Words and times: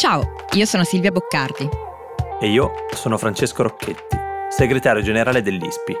Ciao, 0.00 0.32
io 0.52 0.64
sono 0.64 0.82
Silvia 0.82 1.10
Boccardi. 1.10 1.68
E 2.40 2.48
io 2.48 2.70
sono 2.94 3.18
Francesco 3.18 3.64
Rocchetti, 3.64 4.16
segretario 4.48 5.02
generale 5.02 5.42
dell'ISPI. 5.42 5.94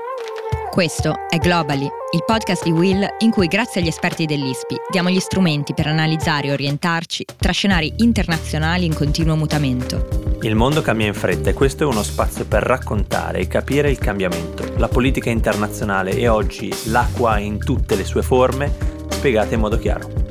Questo 0.70 1.28
è 1.28 1.36
Globally, 1.36 1.84
il 1.84 2.24
podcast 2.24 2.64
di 2.64 2.70
Will 2.70 3.06
in 3.18 3.30
cui 3.30 3.46
grazie 3.46 3.82
agli 3.82 3.88
esperti 3.88 4.24
dell'ISPI 4.24 4.76
diamo 4.88 5.10
gli 5.10 5.20
strumenti 5.20 5.74
per 5.74 5.86
analizzare 5.86 6.48
e 6.48 6.52
orientarci 6.52 7.26
tra 7.36 7.52
scenari 7.52 7.92
internazionali 7.98 8.86
in 8.86 8.94
continuo 8.94 9.36
mutamento. 9.36 10.38
Il 10.40 10.54
mondo 10.54 10.80
cambia 10.80 11.06
in 11.06 11.12
fretta 11.12 11.50
e 11.50 11.52
questo 11.52 11.82
è 11.82 11.86
uno 11.86 12.02
spazio 12.02 12.46
per 12.46 12.62
raccontare 12.62 13.40
e 13.40 13.48
capire 13.48 13.90
il 13.90 13.98
cambiamento, 13.98 14.64
la 14.78 14.88
politica 14.88 15.28
internazionale 15.28 16.12
e 16.12 16.26
oggi 16.26 16.74
l'acqua 16.84 17.36
in 17.36 17.58
tutte 17.58 17.96
le 17.96 18.06
sue 18.06 18.22
forme 18.22 18.74
spiegate 19.10 19.56
in 19.56 19.60
modo 19.60 19.76
chiaro. 19.76 20.29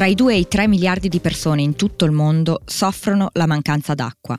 Tra 0.00 0.08
i 0.08 0.14
2 0.14 0.32
e 0.32 0.38
i 0.38 0.48
3 0.48 0.66
miliardi 0.66 1.10
di 1.10 1.20
persone 1.20 1.60
in 1.60 1.76
tutto 1.76 2.06
il 2.06 2.10
mondo 2.10 2.62
soffrono 2.64 3.28
la 3.34 3.46
mancanza 3.46 3.92
d'acqua. 3.92 4.34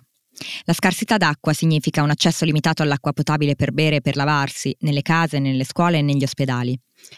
La 0.63 0.73
scarsità 0.73 1.17
d'acqua 1.17 1.53
significa 1.53 2.01
un 2.01 2.09
accesso 2.09 2.45
limitato 2.45 2.81
all'acqua 2.81 3.13
potabile 3.13 3.53
per 3.55 3.71
bere 3.71 3.97
e 3.97 4.01
per 4.01 4.15
lavarsi, 4.15 4.75
nelle 4.79 5.03
case, 5.03 5.37
nelle 5.37 5.63
scuole 5.63 5.99
e 5.99 6.01
negli 6.01 6.23
ospedali. 6.23 6.75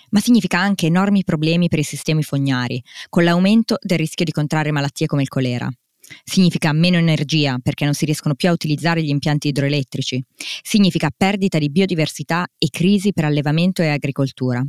Ma 0.09 0.19
significa 0.19 0.59
anche 0.59 0.87
enormi 0.87 1.23
problemi 1.23 1.69
per 1.69 1.79
i 1.79 1.83
sistemi 1.83 2.21
fognari, 2.21 2.83
con 3.07 3.23
l'aumento 3.23 3.77
del 3.81 3.99
rischio 3.99 4.25
di 4.25 4.33
contrarre 4.33 4.73
malattie 4.73 5.07
come 5.07 5.21
il 5.21 5.29
colera. 5.29 5.71
Significa 6.25 6.73
meno 6.73 6.97
energia 6.97 7.59
perché 7.63 7.85
non 7.85 7.93
si 7.93 8.03
riescono 8.03 8.35
più 8.35 8.49
a 8.49 8.51
utilizzare 8.51 9.01
gli 9.01 9.07
impianti 9.07 9.47
idroelettrici. 9.47 10.21
Significa 10.61 11.11
perdita 11.15 11.59
di 11.59 11.69
biodiversità 11.69 12.45
e 12.57 12.67
crisi 12.69 13.13
per 13.13 13.23
allevamento 13.23 13.81
e 13.81 13.87
agricoltura. 13.87 14.61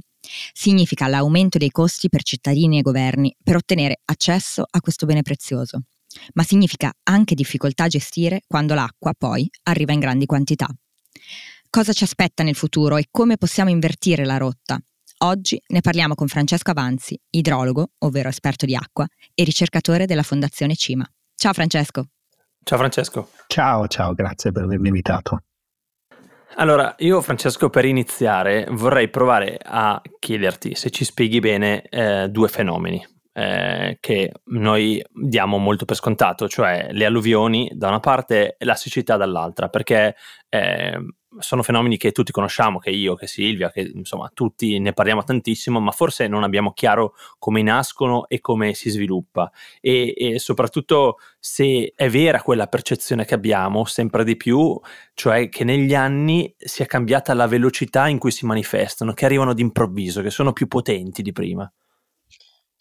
Significa 0.52 1.06
l'aumento 1.06 1.58
dei 1.58 1.70
costi 1.70 2.08
per 2.08 2.22
cittadini 2.22 2.78
e 2.78 2.82
governi 2.82 3.34
per 3.42 3.56
ottenere 3.56 4.00
accesso 4.04 4.64
a 4.68 4.80
questo 4.80 5.06
bene 5.06 5.22
prezioso. 5.22 5.82
Ma 6.34 6.42
significa 6.42 6.92
anche 7.04 7.34
difficoltà 7.34 7.84
a 7.84 7.88
gestire 7.88 8.42
quando 8.46 8.74
l'acqua 8.74 9.12
poi 9.16 9.48
arriva 9.64 9.92
in 9.92 10.00
grandi 10.00 10.26
quantità. 10.26 10.68
Cosa 11.70 11.92
ci 11.92 12.04
aspetta 12.04 12.42
nel 12.42 12.54
futuro 12.54 12.96
e 12.96 13.08
come 13.10 13.36
possiamo 13.36 13.70
invertire 13.70 14.24
la 14.24 14.36
rotta? 14.36 14.78
Oggi 15.18 15.60
ne 15.68 15.80
parliamo 15.80 16.14
con 16.14 16.28
Francesco 16.28 16.70
Avanzi, 16.70 17.18
idrologo, 17.30 17.92
ovvero 17.98 18.28
esperto 18.28 18.66
di 18.66 18.76
acqua, 18.76 19.06
e 19.34 19.44
ricercatore 19.44 20.06
della 20.06 20.22
Fondazione 20.22 20.76
Cima. 20.76 21.08
Ciao 21.34 21.52
Francesco. 21.52 22.08
Ciao 22.62 22.78
Francesco. 22.78 23.30
Ciao, 23.46 23.86
ciao, 23.88 24.14
grazie 24.14 24.52
per 24.52 24.64
avermi 24.64 24.88
invitato. 24.88 25.42
Allora, 26.56 26.94
io 26.98 27.20
Francesco 27.20 27.68
per 27.68 27.84
iniziare 27.84 28.66
vorrei 28.70 29.08
provare 29.08 29.58
a 29.62 30.00
chiederti 30.18 30.74
se 30.74 30.90
ci 30.90 31.04
spieghi 31.04 31.40
bene 31.40 31.82
eh, 31.88 32.28
due 32.28 32.48
fenomeni 32.48 33.13
eh, 33.34 33.98
che 34.00 34.32
noi 34.44 35.04
diamo 35.12 35.58
molto 35.58 35.84
per 35.84 35.96
scontato, 35.96 36.48
cioè 36.48 36.88
le 36.92 37.04
alluvioni 37.04 37.70
da 37.74 37.88
una 37.88 38.00
parte 38.00 38.56
e 38.56 38.64
la 38.64 38.76
siccità 38.76 39.16
dall'altra, 39.16 39.68
perché 39.68 40.14
eh, 40.48 40.98
sono 41.38 41.64
fenomeni 41.64 41.96
che 41.96 42.12
tutti 42.12 42.30
conosciamo, 42.30 42.78
che 42.78 42.90
io, 42.90 43.16
che 43.16 43.26
Silvia, 43.26 43.70
che 43.70 43.90
insomma 43.92 44.30
tutti 44.32 44.78
ne 44.78 44.92
parliamo 44.92 45.24
tantissimo, 45.24 45.80
ma 45.80 45.90
forse 45.90 46.28
non 46.28 46.44
abbiamo 46.44 46.72
chiaro 46.72 47.14
come 47.38 47.60
nascono 47.62 48.28
e 48.28 48.40
come 48.40 48.74
si 48.74 48.88
sviluppa 48.90 49.50
e, 49.80 50.14
e, 50.16 50.38
soprattutto 50.38 51.18
se 51.40 51.92
è 51.94 52.08
vera 52.08 52.40
quella 52.40 52.68
percezione 52.68 53.24
che 53.24 53.34
abbiamo 53.34 53.84
sempre 53.84 54.22
di 54.22 54.36
più, 54.36 54.78
cioè 55.14 55.48
che 55.48 55.64
negli 55.64 55.94
anni 55.94 56.54
sia 56.56 56.86
cambiata 56.86 57.34
la 57.34 57.48
velocità 57.48 58.06
in 58.06 58.18
cui 58.18 58.30
si 58.30 58.46
manifestano, 58.46 59.12
che 59.12 59.24
arrivano 59.24 59.54
d'improvviso, 59.54 60.22
che 60.22 60.30
sono 60.30 60.52
più 60.52 60.68
potenti 60.68 61.22
di 61.22 61.32
prima. 61.32 61.70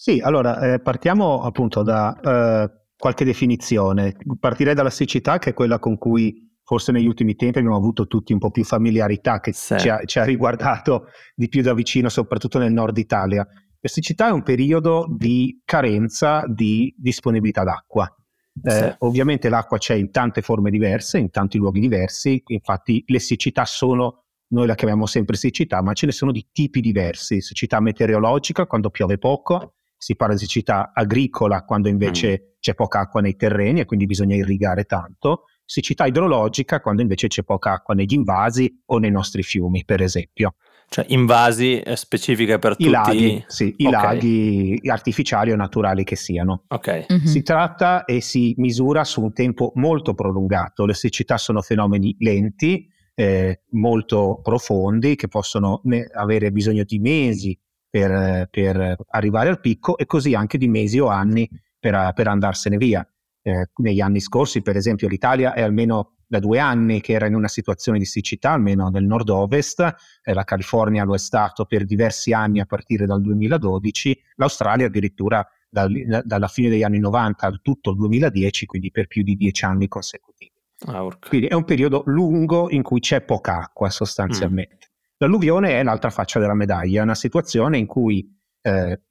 Sì, 0.04 0.20
allora 0.20 0.73
eh, 0.73 0.82
partiamo 0.82 1.44
appunto 1.44 1.81
da 1.81 2.19
eh, 2.19 2.69
qualche 2.97 3.24
definizione. 3.24 4.18
Partirei 4.38 4.74
dalla 4.74 4.90
siccità, 4.90 5.40
che 5.40 5.52
è 5.52 5.53
quella 5.53 5.80
con 5.80 5.97
cui 5.97 6.59
forse 6.62 6.91
negli 6.91 7.08
ultimi 7.08 7.36
tempi 7.36 7.59
abbiamo 7.59 7.78
avuto 7.78 8.06
tutti 8.06 8.34
un 8.34 8.40
po' 8.40 8.52
più 8.52 8.66
familiarità 8.66 9.40
che 9.40 9.53
sì. 9.53 9.80
ci, 9.80 9.88
ha, 9.88 10.03
ci, 10.03 10.19
ha, 10.19 10.25
riguardato 10.25 11.06
di 11.34 11.47
più 11.47 11.62
da 11.62 11.74
vicino, 11.74 12.09
soprattutto 12.09 12.59
nel 12.59 12.74
nord 12.74 12.97
Italia. 12.97 13.47
La 13.80 13.88
siccità 13.88 14.28
è 14.28 14.31
un 14.31 14.44
periodo 14.44 15.06
di 15.09 15.62
carenza 15.64 16.44
di 16.47 16.94
disponibilità 16.97 17.64
d'acqua. 17.64 18.14
Eh, 18.62 18.72
sì. 18.72 18.96
Ovviamente 18.97 19.47
l'acqua 19.47 19.78
c'è 19.78 19.94
in 19.94 20.12
tante 20.12 20.41
forme 20.41 20.70
diverse, 20.70 21.18
in 21.18 21.30
tanti 21.30 21.58
luoghi 21.58 21.80
diversi, 21.80 22.44
infatti 22.47 23.06
le 23.08 23.20
siccità 23.20 23.64
sono, 23.64 24.25
noi 24.47 24.68
la 24.68 24.75
chiamiamo 24.75 25.06
sempre 25.06 25.38
siccità, 25.38 25.81
ma 25.81 25.94
ce 25.94 26.08
ne 26.08 26.12
sono 26.12 26.34
di 26.34 26.50
tipi 26.52 26.81
diversi. 26.81 27.40
Siccità 27.40 27.80
meteorologica, 27.80 28.66
quando 28.66 28.90
piove 28.90 29.18
poco, 29.18 29.75
si 30.03 30.18
parla 30.18 30.34
di 30.34 30.41
siccità 30.41 30.91
agricola, 30.94 31.64
quando 31.64 31.88
invece 31.88 32.30
mm. 32.31 32.59
c'è 32.59 32.74
poca 32.75 33.00
acqua 33.00 33.22
nei 33.22 33.38
terreni 33.38 33.80
e 33.80 33.86
quindi 33.86 34.06
bisogna 34.06 34.36
irrigare 34.36 34.84
tanto 34.84 35.46
siccità 35.66 36.06
idrologica 36.06 36.81
quando 36.81 37.02
invece 37.02 37.28
c'è 37.28 37.44
poca 37.44 37.72
acqua 37.72 37.94
negli 37.94 38.14
invasi 38.14 38.81
o 38.88 38.97
nei 38.97 39.12
nostri 39.12 39.44
fiumi, 39.44 39.86
per 39.86 40.02
esempio. 40.02 40.56
Cioè 40.90 41.06
invasi 41.08 41.80
eh, 41.80 41.96
specifiche 41.96 42.59
per 42.59 42.74
I 42.74 42.75
tutti 42.75 42.90
laghi, 42.90 43.44
sì, 43.47 43.74
i 43.78 43.88
okay. 43.88 44.02
laghi 44.02 44.81
artificiali 44.86 45.52
o 45.52 45.56
naturali 45.56 46.03
che 46.03 46.18
siano. 46.18 46.66
Okay. 46.68 47.06
Mm-hmm. 47.12 47.25
Si 47.25 47.41
tratta 47.41 48.03
e 48.03 48.20
si 48.20 48.53
misura 48.58 49.06
su 49.06 49.22
un 49.22 49.31
tempo 49.31 49.72
molto 49.75 50.14
prolungato. 50.14 50.85
Le 50.85 50.94
siccità 50.94 51.38
sono 51.38 51.62
fenomeni 51.62 52.14
lenti, 52.20 52.88
eh, 53.16 53.62
molto 53.72 54.41
profondi, 54.44 55.16
che 55.16 55.30
possono 55.30 55.80
ne- 55.85 56.09
avere 56.14 56.52
bisogno 56.52 56.84
di 56.84 57.00
mesi 57.00 57.58
per, 57.94 58.48
per, 58.50 58.96
arrivare 59.09 59.50
al 59.50 59.59
picco 59.59 60.00
e 60.00 60.08
così 60.08 60.34
anche 60.34 60.58
di 60.58 60.68
mesi 60.68 60.98
o 60.98 61.09
anni 61.09 61.48
per, 61.78 62.12
per 62.16 62.28
andarsene 62.28 62.78
via 62.78 63.08
eh, 63.44 63.70
negli 63.76 64.02
anni 64.02 64.20
scorsi, 64.20 64.64
per 64.64 64.76
esempio, 64.76 65.08
l'Italia 65.08 65.54
è 65.54 65.62
almeno 65.62 66.16
da 66.26 66.40
due 66.40 66.58
anni 66.58 67.02
che 67.02 67.14
era 67.14 67.28
in 67.28 67.36
una 67.36 67.48
situazione 67.48 68.00
di 68.00 68.06
siccità, 68.06 68.53
almeno 68.53 68.90
nel 68.90 69.03
nord-ovest, 69.03 69.96
eh, 70.24 70.34
la 70.34 70.44
California 70.44 71.03
lo 71.03 71.14
è 71.14 71.20
stato 71.20 71.66
per 71.66 71.86
diversi 71.86 72.34
anni 72.34 72.59
a 72.59 72.66
partire 72.66 73.06
dal 73.06 73.22
2012, 73.22 74.20
l'Australia 74.38 74.88
addirittura 74.88 75.48
dal, 75.70 76.24
dalla 76.24 76.48
fine 76.48 76.70
degli 76.70 76.82
anni 76.82 76.98
90 76.98 77.46
a 77.46 77.59
tutto 77.62 77.92
il 77.92 77.98
2010, 77.98 78.66
quindi 78.66 78.90
per 78.90 79.06
più 79.06 79.22
di 79.22 79.36
dieci 79.36 79.66
anni 79.66 79.88
consecutivi. 79.88 80.52
Ah, 80.88 81.08
quindi 81.20 81.46
è 81.46 81.53
un 81.53 81.64
periodo 81.64 82.02
lungo 82.08 82.72
in 82.72 82.82
cui 82.82 83.02
c'è 83.02 83.22
poca 83.22 83.59
acqua 83.59 83.92
sostanzialmente. 83.92 84.88
Mm. 84.90 84.93
L'alluvione 85.23 85.79
è 85.79 85.84
l'altra 85.84 86.09
faccia 86.09 86.38
della 86.38 86.53
medaglia, 86.53 87.00
è 87.00 87.03
una 87.03 87.16
situazione 87.16 87.78
in 87.78 87.85
cui 87.85 88.29
eh, 88.61 89.03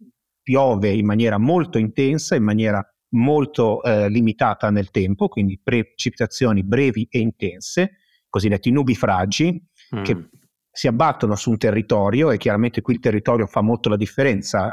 piove 0.42 0.90
in 0.90 1.06
maniera 1.06 1.38
molto 1.38 1.78
intensa, 1.78 2.34
in 2.34 2.42
maniera 2.42 2.86
molto 3.14 3.82
eh, 3.82 4.10
limitata 4.10 4.68
nel 4.68 4.90
tempo, 4.90 5.28
quindi 5.28 5.58
precipitazioni 5.62 6.64
brevi 6.64 7.06
e 7.10 7.18
intense, 7.18 7.92
cosiddetti 8.28 8.70
nubifragi, 8.70 9.66
mm. 9.96 10.02
che 10.02 10.28
si 10.70 10.86
abbattono 10.86 11.34
su 11.34 11.48
un 11.48 11.56
territorio 11.56 12.30
e 12.30 12.36
chiaramente 12.36 12.82
qui 12.82 12.92
il 12.94 13.00
territorio 13.00 13.46
fa 13.46 13.62
molto 13.62 13.88
la 13.88 13.96
differenza. 13.96 14.66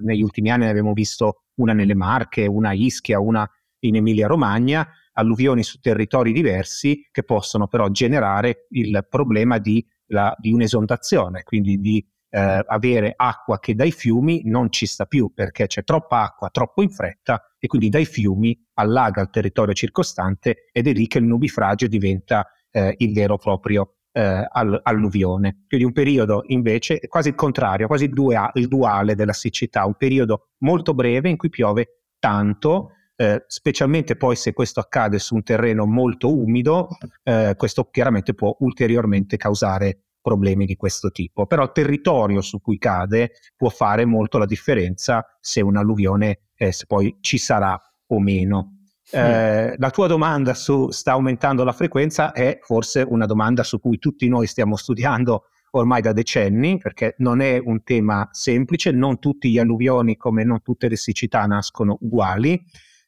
Uh, 0.00 0.04
negli 0.04 0.22
ultimi 0.22 0.50
anni 0.50 0.64
ne 0.64 0.70
abbiamo 0.70 0.92
visto 0.92 1.44
una 1.60 1.72
nelle 1.72 1.94
Marche, 1.94 2.46
una 2.46 2.70
a 2.70 2.74
Ischia, 2.74 3.20
una 3.20 3.48
in 3.84 3.94
Emilia-Romagna, 3.94 4.88
alluvioni 5.12 5.62
su 5.62 5.78
territori 5.78 6.32
diversi 6.32 7.08
che 7.12 7.22
possono 7.22 7.68
però 7.68 7.88
generare 7.90 8.66
il 8.70 9.06
problema 9.08 9.58
di, 9.58 9.84
la, 10.10 10.34
di 10.38 10.52
un'esondazione, 10.52 11.42
quindi 11.42 11.78
di 11.78 12.04
eh, 12.30 12.64
avere 12.66 13.12
acqua 13.16 13.58
che 13.58 13.74
dai 13.74 13.90
fiumi 13.90 14.42
non 14.44 14.70
ci 14.70 14.86
sta 14.86 15.04
più 15.04 15.32
perché 15.34 15.66
c'è 15.66 15.82
troppa 15.82 16.22
acqua 16.22 16.48
troppo 16.50 16.82
in 16.82 16.90
fretta 16.90 17.54
e 17.58 17.66
quindi 17.66 17.88
dai 17.88 18.04
fiumi 18.04 18.56
allaga 18.74 19.20
il 19.20 19.30
territorio 19.30 19.74
circostante 19.74 20.68
ed 20.72 20.86
è 20.86 20.92
lì 20.92 21.06
che 21.06 21.18
il 21.18 21.24
nubifragio 21.24 21.88
diventa 21.88 22.46
eh, 22.70 22.94
il 22.98 23.12
vero 23.12 23.36
proprio 23.36 23.96
eh, 24.12 24.46
alluvione. 24.82 25.64
Quindi 25.68 25.86
un 25.86 25.92
periodo 25.92 26.42
invece 26.46 27.00
quasi 27.08 27.28
il 27.28 27.34
contrario, 27.34 27.86
quasi 27.86 28.04
il, 28.04 28.12
dua- 28.12 28.50
il 28.54 28.68
duale 28.68 29.14
della 29.14 29.32
siccità, 29.32 29.84
un 29.84 29.94
periodo 29.94 30.50
molto 30.58 30.94
breve 30.94 31.28
in 31.28 31.36
cui 31.36 31.48
piove 31.48 32.02
tanto, 32.18 32.92
eh, 33.16 33.44
specialmente 33.46 34.16
poi 34.16 34.36
se 34.36 34.52
questo 34.52 34.80
accade 34.80 35.18
su 35.18 35.34
un 35.34 35.42
terreno 35.42 35.84
molto 35.84 36.34
umido, 36.34 36.88
eh, 37.22 37.54
questo 37.56 37.88
chiaramente 37.90 38.34
può 38.34 38.56
ulteriormente 38.60 39.36
causare 39.36 40.04
problemi 40.20 40.66
di 40.66 40.76
questo 40.76 41.10
tipo. 41.10 41.46
Però 41.46 41.62
il 41.64 41.72
territorio 41.72 42.40
su 42.40 42.60
cui 42.60 42.78
cade 42.78 43.32
può 43.56 43.68
fare 43.68 44.04
molto 44.04 44.38
la 44.38 44.46
differenza 44.46 45.24
se 45.40 45.60
un'alluvione 45.60 46.40
eh, 46.56 46.72
se 46.72 46.84
poi 46.86 47.16
ci 47.20 47.38
sarà 47.38 47.80
o 48.06 48.20
meno. 48.20 48.76
Eh, 49.12 49.74
la 49.76 49.90
tua 49.90 50.06
domanda 50.06 50.54
su 50.54 50.90
sta 50.90 51.12
aumentando 51.12 51.64
la 51.64 51.72
frequenza 51.72 52.32
è 52.32 52.58
forse 52.62 53.02
una 53.02 53.26
domanda 53.26 53.64
su 53.64 53.80
cui 53.80 53.98
tutti 53.98 54.28
noi 54.28 54.46
stiamo 54.46 54.76
studiando 54.76 55.46
ormai 55.72 56.00
da 56.00 56.12
decenni, 56.12 56.78
perché 56.78 57.14
non 57.18 57.40
è 57.40 57.60
un 57.62 57.82
tema 57.82 58.28
semplice, 58.32 58.90
non 58.90 59.18
tutti 59.18 59.50
gli 59.50 59.58
alluvioni 59.58 60.16
come 60.16 60.44
non 60.44 60.62
tutte 60.62 60.88
le 60.88 60.96
siccità 60.96 61.44
nascono 61.46 61.98
uguali. 62.00 62.62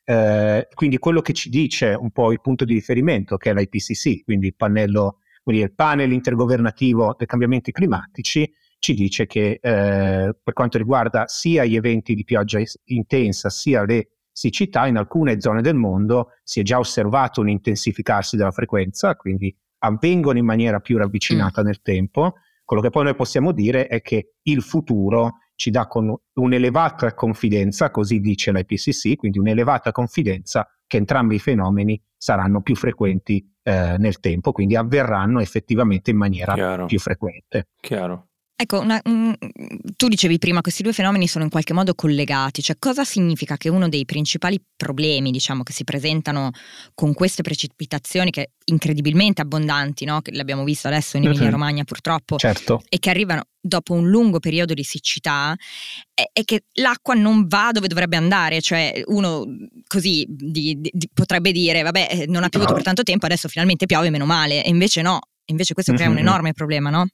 Eh, 0.05 0.69
quindi 0.75 0.99
quello 0.99 1.21
che 1.21 1.33
ci 1.33 1.49
dice 1.49 1.95
un 1.95 2.11
po' 2.11 2.33
il 2.33 2.41
punto 2.41 2.65
di 2.65 2.75
riferimento, 2.75 3.37
che 3.37 3.51
è 3.51 3.55
l'IPCC, 3.55 4.25
quindi 4.25 4.49
il 4.49 4.57
pannello 4.57 5.19
quindi 5.43 5.63
il 5.63 5.75
panel 5.75 6.13
intergovernativo 6.13 7.15
dei 7.17 7.27
cambiamenti 7.27 7.73
climatici, 7.73 8.51
ci 8.79 8.95
dice 8.95 9.27
che 9.27 9.59
eh, 9.61 10.37
per 10.43 10.53
quanto 10.55 10.79
riguarda 10.79 11.27
sia 11.29 11.65
gli 11.65 11.77
eventi 11.77 12.15
di 12.15 12.25
pioggia 12.25 12.61
intensa 12.85 13.49
sia 13.49 13.85
le 13.85 14.09
siccità, 14.33 14.87
in 14.87 14.97
alcune 14.97 15.41
zone 15.41 15.63
del 15.63 15.77
mondo 15.77 16.31
si 16.43 16.61
è 16.61 16.63
già 16.63 16.79
osservato 16.79 17.41
un 17.41 17.49
intensificarsi 17.49 18.37
della 18.37 18.51
frequenza, 18.51 19.15
quindi 19.15 19.55
avvengono 19.85 20.39
in 20.39 20.45
maniera 20.45 20.81
più 20.81 20.97
ravvicinata 20.97 21.63
mm. 21.63 21.65
nel 21.65 21.83
tempo. 21.83 22.35
Quello 22.65 22.83
che 22.83 22.91
poi 22.91 23.05
noi 23.05 23.15
possiamo 23.15 23.53
dire 23.53 23.87
è 23.87 24.01
che 24.01 24.35
il 24.43 24.63
futuro 24.63 25.39
ci 25.55 25.71
dà 25.71 25.87
con 25.87 26.13
un'elevata 26.33 27.15
confidenza, 27.15 27.91
così 27.91 28.21
dice 28.21 28.53
l'IPCC, 28.53 29.17
quindi 29.17 29.39
un'elevata 29.39 29.93
confidenza 29.93 30.67
che 30.87 30.97
entrambi 30.97 31.37
i 31.37 31.41
fenomeni 31.41 32.01
saranno 32.17 32.63
più 32.63 32.75
frequenti 32.75 33.49
eh, 33.63 33.97
nel 33.99 34.21
tempo, 34.21 34.53
quindi 34.53 34.77
avverranno 34.77 35.41
effettivamente 35.41 36.11
in 36.11 36.17
maniera 36.17 36.55
Chiaro. 36.55 36.87
più 36.87 36.99
frequente. 36.99 37.69
Chiaro. 37.81 38.29
Ecco, 38.55 38.79
una, 38.79 39.01
um, 39.05 39.35
tu 39.97 40.07
dicevi 40.07 40.39
prima, 40.39 40.61
questi 40.61 40.83
due 40.83 40.93
fenomeni 40.93 41.27
sono 41.27 41.43
in 41.43 41.51
qualche 41.51 41.73
modo 41.73 41.95
collegati, 41.95 42.63
cioè 42.63 42.77
cosa 42.79 43.03
significa 43.05 43.57
che 43.57 43.69
uno 43.69 43.89
dei 43.89 44.05
principali 44.05 44.63
problemi, 44.77 45.33
diciamo, 45.33 45.63
che 45.65 45.73
si 45.73 45.83
presentano 45.83 46.51
con 46.95 47.13
queste 47.13 47.43
precipitazioni 47.43 48.31
che 48.31 48.53
incredibilmente 48.67 49.43
abbondanti, 49.43 50.05
no? 50.05 50.21
che 50.21 50.33
l'abbiamo 50.33 50.63
visto 50.63 50.87
adesso 50.87 51.17
in 51.17 51.25
Emilia 51.25 51.51
Romagna 51.51 51.83
purtroppo, 51.83 52.37
certo. 52.37 52.83
e 52.89 52.99
che 53.01 53.11
arrivano 53.11 53.47
dopo 53.61 53.95
un 53.95 54.09
lungo 54.09 54.39
periodo 54.39 54.75
di 54.75 54.85
siccità, 54.85 55.57
è, 56.15 56.23
è, 56.33 56.45
che 56.45 56.65
l'acqua 56.75 57.15
non 57.15 57.47
va 57.49 57.71
dove 57.73 57.89
dovrebbe 57.89 58.17
andare, 58.17 58.61
cioè 58.61 59.03
uno 59.07 59.45
così 59.89 60.25
di, 60.29 60.79
di, 60.81 61.09
potrebbe 61.13 61.51
dire, 61.51 61.83
vabbè, 61.83 62.09
eh, 62.11 62.27
non 62.29 62.45
ha 62.45 62.49
piovuto 62.49 62.75
per 62.75 62.83
tanto 62.83 63.03
tempo, 63.03 63.27
adesso 63.27 63.49
finalmente 63.49 63.87
piove, 63.87 64.11
meno 64.11 64.27
male, 64.27 64.65
e 64.65 64.69
invece 64.69 65.03
no, 65.03 65.19
invece 65.47 65.75
questo 65.75 65.93
crea 65.95 66.09
un 66.09 66.19
enorme 66.19 66.53
problema, 66.53 66.91
no? 66.91 67.07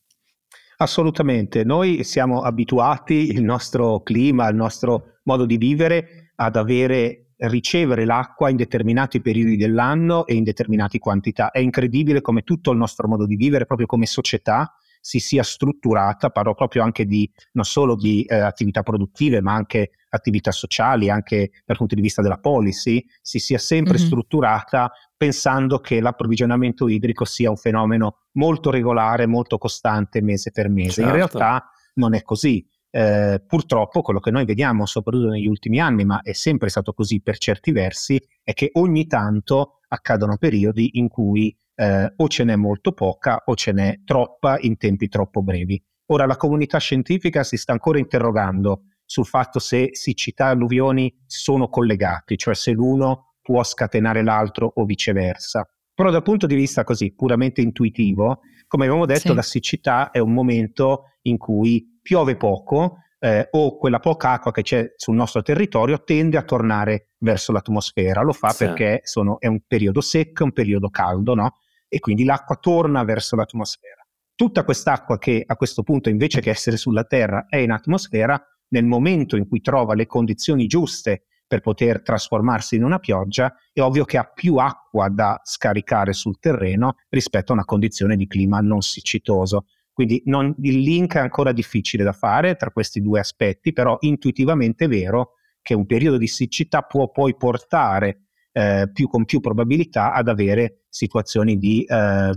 Assolutamente, 0.81 1.65
noi 1.65 2.05
siamo 2.05 2.43
abituati, 2.43 3.33
il 3.33 3.43
nostro 3.43 4.01
clima, 4.03 4.49
il 4.49 4.55
nostro 4.55 5.19
modo 5.25 5.45
di 5.45 5.57
vivere 5.57 6.31
ad 6.37 6.55
avere 6.55 7.33
ricevere 7.39 8.05
l'acqua 8.05 8.49
in 8.49 8.57
determinati 8.57 9.21
periodi 9.21 9.57
dell'anno 9.57 10.25
e 10.25 10.35
in 10.35 10.45
determinate 10.45 11.01
quantità. 11.01 11.51
È 11.51 11.59
incredibile 11.59 12.21
come 12.21 12.43
tutto 12.43 12.71
il 12.71 12.79
nostro 12.79 13.09
modo 13.09 13.27
di 13.27 13.35
vivere, 13.35 13.67
proprio 13.67 13.89
come 13.89 14.07
società, 14.07 14.73
si 15.01 15.19
sia 15.19 15.43
strutturata, 15.43 16.31
parlo 16.31 16.55
proprio 16.55 16.83
anche 16.83 17.07
di 17.07 17.29
non 17.53 17.65
solo 17.65 17.97
di 17.97 18.23
eh, 18.25 18.37
attività 18.37 18.83
produttive, 18.83 19.41
ma 19.41 19.55
anche 19.55 19.91
attività 20.11 20.53
sociali, 20.53 21.11
anche 21.11 21.51
dal 21.65 21.77
punto 21.77 21.95
di 21.95 22.01
vista 22.01 22.23
della 22.23 22.39
policy, 22.39 23.05
si 23.21 23.39
sia 23.39 23.59
sempre 23.59 23.99
mm-hmm. 23.99 24.07
strutturata 24.07 24.91
pensando 25.19 25.81
che 25.81 26.01
l'approvvigionamento 26.01 26.89
idrico 26.89 27.25
sia 27.25 27.51
un 27.51 27.57
fenomeno 27.57 28.21
molto 28.35 28.71
regolare, 28.71 29.27
molto 29.27 29.59
costante 29.59 30.23
mese 30.23 30.53
per 30.53 30.71
mese. 30.71 31.03
Certo. 31.03 31.09
In 31.09 31.13
realtà 31.13 31.71
non 31.95 32.15
è 32.15 32.23
così. 32.23 32.65
Eh, 32.91 33.43
purtroppo 33.47 34.01
quello 34.01 34.21
che 34.21 34.31
noi 34.31 34.45
vediamo, 34.47 34.87
soprattutto 34.87 35.29
negli 35.29 35.49
ultimi 35.49 35.81
anni, 35.81 36.05
ma 36.05 36.23
è 36.23 36.33
sempre 36.33 36.69
stato 36.71 36.95
così 36.95 37.21
per 37.21 37.37
certi 37.37 37.73
versi, 37.73 38.19
è 38.43 38.55
che 38.55 38.71
ogni 38.75 39.07
tanto 39.07 39.81
accadono 39.89 40.37
periodi 40.39 40.99
in 40.99 41.09
cui 41.09 41.55
eh, 41.75 42.13
o 42.15 42.29
ce 42.29 42.45
n'è 42.45 42.57
molto 42.57 42.93
poca 42.93 43.43
o 43.45 43.55
ce 43.57 43.73
n'è 43.73 44.01
troppa 44.05 44.57
in 44.61 44.77
tempi 44.77 45.09
troppo 45.09 45.43
brevi. 45.43 45.83
Ora 46.11 46.27
la 46.27 46.37
comunità 46.37 46.79
scientifica 46.79 47.43
si 47.43 47.57
sta 47.57 47.73
ancora 47.73 47.99
interrogando 47.99 48.85
sul 49.05 49.27
fatto 49.27 49.59
se 49.59 49.91
siccità 49.93 50.47
e 50.47 50.51
alluvioni 50.51 51.13
sono 51.27 51.69
collegati, 51.69 52.37
cioè 52.39 52.55
se 52.55 52.73
l'uno 52.73 53.28
può 53.49 53.65
scatenare 53.65 54.23
l'altro 54.23 54.71
o 54.75 54.85
viceversa. 54.85 55.67
Però 55.95 56.11
dal 56.11 56.23
punto 56.23 56.47
di 56.47 56.55
vista 56.55 56.85
così 56.85 57.15
puramente 57.15 57.63
intuitivo, 57.63 58.41
come 58.67 58.85
abbiamo 58.85 59.07
detto, 59.07 59.31
sì. 59.31 59.35
la 59.35 59.41
siccità 59.41 60.11
è 60.11 60.19
un 60.19 60.35
momento 60.35 61.13
in 61.23 61.39
cui 61.39 61.99
piove 62.03 62.37
poco 62.37 62.99
eh, 63.19 63.49
o 63.53 63.79
quella 63.79 64.01
poca 64.01 64.33
acqua 64.33 64.53
che 64.53 64.61
c'è 64.61 64.93
sul 64.97 65.15
nostro 65.15 65.41
territorio 65.41 66.05
tende 66.05 66.37
a 66.37 66.43
tornare 66.43 67.13
verso 67.21 67.53
l'atmosfera. 67.53 68.21
Lo 68.21 68.35
fa 68.35 68.51
sì. 68.51 68.67
perché 68.67 69.01
sono, 69.05 69.41
è 69.41 69.47
un 69.47 69.61
periodo 69.67 70.03
secco, 70.03 70.45
un 70.45 70.53
periodo 70.53 70.91
caldo, 70.91 71.35
no? 71.35 71.55
E 71.89 72.01
quindi 72.01 72.25
l'acqua 72.25 72.57
torna 72.57 73.03
verso 73.03 73.35
l'atmosfera. 73.35 74.07
Tutta 74.35 74.63
quest'acqua 74.63 75.17
che 75.17 75.43
a 75.45 75.57
questo 75.57 75.83
punto 75.83 76.11
invece 76.11 76.43
che 76.43 76.51
essere 76.51 76.77
sulla 76.77 77.05
Terra 77.05 77.47
è 77.49 77.57
in 77.57 77.71
atmosfera, 77.71 78.39
nel 78.73 78.85
momento 78.85 79.37
in 79.37 79.49
cui 79.49 79.63
trova 79.63 79.95
le 79.95 80.05
condizioni 80.05 80.67
giuste 80.67 81.28
per 81.49 81.61
poter 81.61 82.03
trasformarsi 82.03 82.77
in 82.77 82.85
una 82.85 82.99
pioggia, 82.99 83.53
è 83.73 83.81
ovvio 83.81 84.05
che 84.05 84.19
ha 84.19 84.25
più 84.25 84.57
acqua 84.57 85.09
da 85.09 85.41
scaricare 85.43 86.13
sul 86.13 86.39
terreno 86.39 86.97
rispetto 87.09 87.53
a 87.53 87.55
una 87.55 87.65
condizione 87.65 88.17
di 88.17 88.27
clima 88.27 88.61
non 88.61 88.83
siccitoso. 88.83 89.65
Quindi 89.91 90.23
non, 90.27 90.55
il 90.61 90.79
link 90.79 91.17
è 91.17 91.21
ancora 91.21 91.51
difficile 91.51 92.05
da 92.05 92.13
fare 92.13 92.55
tra 92.55 92.71
questi 92.71 93.01
due 93.01 93.19
aspetti, 93.19 93.73
però 93.73 93.97
intuitivamente 94.01 94.85
è 94.85 94.89
vero 94.89 95.33
che 95.63 95.75
un 95.75 95.87
periodo 95.87 96.19
di 96.19 96.29
siccità 96.29 96.83
può 96.83 97.11
poi 97.11 97.35
portare 97.35 98.27
eh, 98.53 98.91
più, 98.93 99.09
con 99.09 99.25
più 99.25 99.41
probabilità 99.41 100.13
ad 100.13 100.29
avere 100.29 100.85
situazioni 100.89 101.59
di 101.59 101.83
eh, 101.85 102.33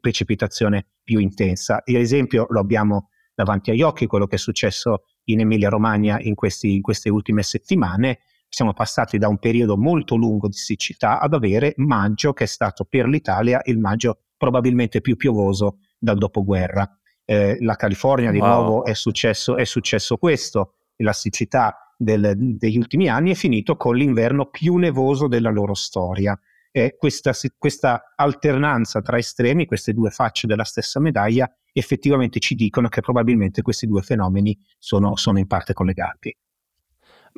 precipitazione 0.00 0.88
più 1.02 1.20
intensa. 1.20 1.82
L'esempio 1.86 2.46
lo 2.50 2.60
abbiamo 2.60 3.10
davanti 3.34 3.70
agli 3.70 3.82
occhi, 3.82 4.06
quello 4.06 4.26
che 4.26 4.36
è 4.36 4.38
successo 4.38 5.04
in 5.24 5.40
Emilia 5.40 5.68
Romagna 5.68 6.18
in, 6.20 6.34
questi, 6.34 6.74
in 6.74 6.82
queste 6.82 7.10
ultime 7.10 7.42
settimane, 7.42 8.18
siamo 8.56 8.72
passati 8.72 9.18
da 9.18 9.28
un 9.28 9.36
periodo 9.36 9.76
molto 9.76 10.14
lungo 10.16 10.48
di 10.48 10.56
siccità 10.56 11.20
ad 11.20 11.34
avere 11.34 11.74
maggio 11.76 12.32
che 12.32 12.44
è 12.44 12.46
stato 12.46 12.86
per 12.86 13.06
l'Italia 13.06 13.60
il 13.64 13.78
maggio 13.78 14.20
probabilmente 14.34 15.02
più 15.02 15.16
piovoso 15.16 15.80
dal 15.98 16.16
dopoguerra. 16.16 16.90
Eh, 17.26 17.58
la 17.60 17.76
California 17.76 18.30
di 18.30 18.38
wow. 18.38 18.48
nuovo 18.48 18.84
è 18.86 18.94
successo, 18.94 19.58
è 19.58 19.66
successo 19.66 20.16
questo, 20.16 20.76
la 21.02 21.12
siccità 21.12 21.92
del, 21.98 22.32
degli 22.56 22.78
ultimi 22.78 23.10
anni 23.10 23.32
è 23.32 23.34
finito 23.34 23.76
con 23.76 23.94
l'inverno 23.94 24.46
più 24.46 24.76
nevoso 24.76 25.28
della 25.28 25.50
loro 25.50 25.74
storia. 25.74 26.34
Eh, 26.72 26.96
questa, 26.96 27.32
questa 27.58 28.14
alternanza 28.16 29.02
tra 29.02 29.18
estremi, 29.18 29.66
queste 29.66 29.92
due 29.92 30.08
facce 30.08 30.46
della 30.46 30.64
stessa 30.64 30.98
medaglia, 30.98 31.46
effettivamente 31.74 32.38
ci 32.38 32.54
dicono 32.54 32.88
che 32.88 33.02
probabilmente 33.02 33.60
questi 33.60 33.86
due 33.86 34.00
fenomeni 34.00 34.58
sono, 34.78 35.14
sono 35.16 35.38
in 35.38 35.46
parte 35.46 35.74
collegati. 35.74 36.34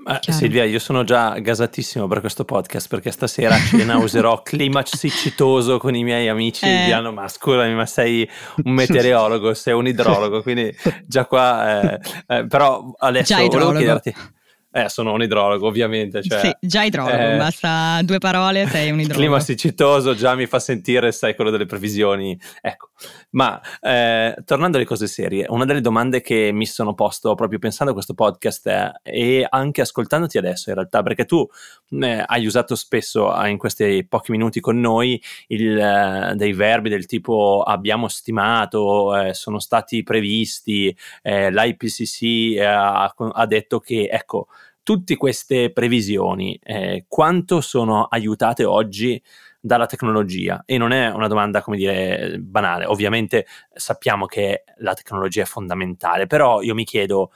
Ma, 0.05 0.21
Silvia, 0.21 0.65
io 0.65 0.79
sono 0.79 1.05
già 1.05 1.39
gasatissimo 1.39 2.07
per 2.07 2.21
questo 2.21 2.45
podcast 2.45 2.89
perché 2.89 3.11
stasera 3.11 3.55
a 3.55 3.59
cena 3.59 3.97
userò 3.99 4.41
clima 4.45 4.83
siccitoso 4.85 5.79
con 5.79 5.95
i 5.95 6.05
miei 6.05 6.29
amici 6.29 6.65
eh. 6.65 6.85
diranno 6.85 7.13
ma 7.13 7.29
scusami 7.29 7.75
ma 7.75 7.87
sei 7.87 8.29
un 8.65 8.73
meteorologo, 8.73 9.55
sei 9.55 9.75
un 9.75 9.87
idrologo, 9.87 10.43
quindi 10.43 10.75
già 11.07 11.27
qua, 11.27 11.83
eh, 11.83 12.01
eh, 12.27 12.47
però 12.47 12.93
adesso 12.99 13.35
volevo 13.47 13.73
chiederti... 13.73 14.15
Eh, 14.71 14.91
sono 14.91 15.13
un 15.13 15.23
idrologo, 15.23 15.67
ovviamente. 15.67 16.23
Cioè, 16.23 16.41
sì, 16.41 16.57
già 16.61 16.83
idrologo, 16.83 17.17
eh, 17.17 17.37
basta 17.39 18.01
due 18.03 18.19
parole, 18.19 18.67
sei 18.67 18.91
un 18.91 19.01
idrologo. 19.01 19.19
Clima 19.19 19.41
siccitoso 19.41 20.15
già 20.15 20.35
mi 20.35 20.45
fa 20.45 20.59
sentire, 20.59 21.11
sai, 21.11 21.35
quello 21.35 21.51
delle 21.51 21.65
previsioni. 21.65 22.39
Ecco, 22.61 22.91
ma 23.31 23.59
eh, 23.81 24.37
tornando 24.45 24.77
alle 24.77 24.85
cose 24.85 25.07
serie, 25.07 25.47
una 25.49 25.65
delle 25.65 25.81
domande 25.81 26.21
che 26.21 26.51
mi 26.53 26.67
sono 26.67 26.93
posto 26.93 27.35
proprio 27.35 27.59
pensando 27.59 27.93
a 27.93 27.95
questo 27.95 28.13
podcast 28.13 28.69
è, 28.69 28.93
e 29.03 29.47
anche 29.49 29.81
ascoltandoti 29.81 30.37
adesso 30.37 30.69
in 30.69 30.75
realtà, 30.75 31.03
perché 31.03 31.25
tu 31.25 31.49
eh, 31.91 32.23
hai 32.27 32.45
usato 32.45 32.75
spesso 32.75 33.35
in 33.47 33.57
questi 33.57 34.05
pochi 34.07 34.33
minuti 34.33 34.61
con 34.61 34.79
noi 34.79 35.21
il, 35.47 35.79
eh, 35.79 36.35
dei 36.35 36.53
verbi 36.53 36.91
del 36.91 37.07
tipo 37.07 37.63
abbiamo 37.67 38.09
stimato, 38.09 39.17
eh, 39.17 39.33
sono 39.33 39.61
stati 39.61 40.03
previsti, 40.03 40.95
l'IPCC 41.23 42.61
ha, 42.61 43.15
ha 43.17 43.47
detto 43.47 43.81
che, 43.81 44.09
ecco, 44.11 44.49
tutte 44.89 45.19
queste 45.19 45.71
previsioni 45.71 46.59
eh, 46.63 47.05
quanto 47.07 47.61
sono 47.61 48.05
aiutate 48.05 48.65
oggi 48.65 49.23
dalla 49.61 49.85
tecnologia? 49.85 50.63
E 50.65 50.79
non 50.79 50.93
è 50.93 51.11
una 51.11 51.29
domanda, 51.29 51.61
come 51.61 51.77
dire, 51.77 52.39
banale. 52.41 52.87
Ovviamente 52.87 53.45
sappiamo 53.71 54.25
che 54.25 54.65
la 54.77 54.95
tecnologia 54.95 55.43
è 55.43 55.45
fondamentale, 55.45 56.27
però 56.27 56.63
io 56.63 56.75
mi 56.75 56.85
chiedo 56.85 57.33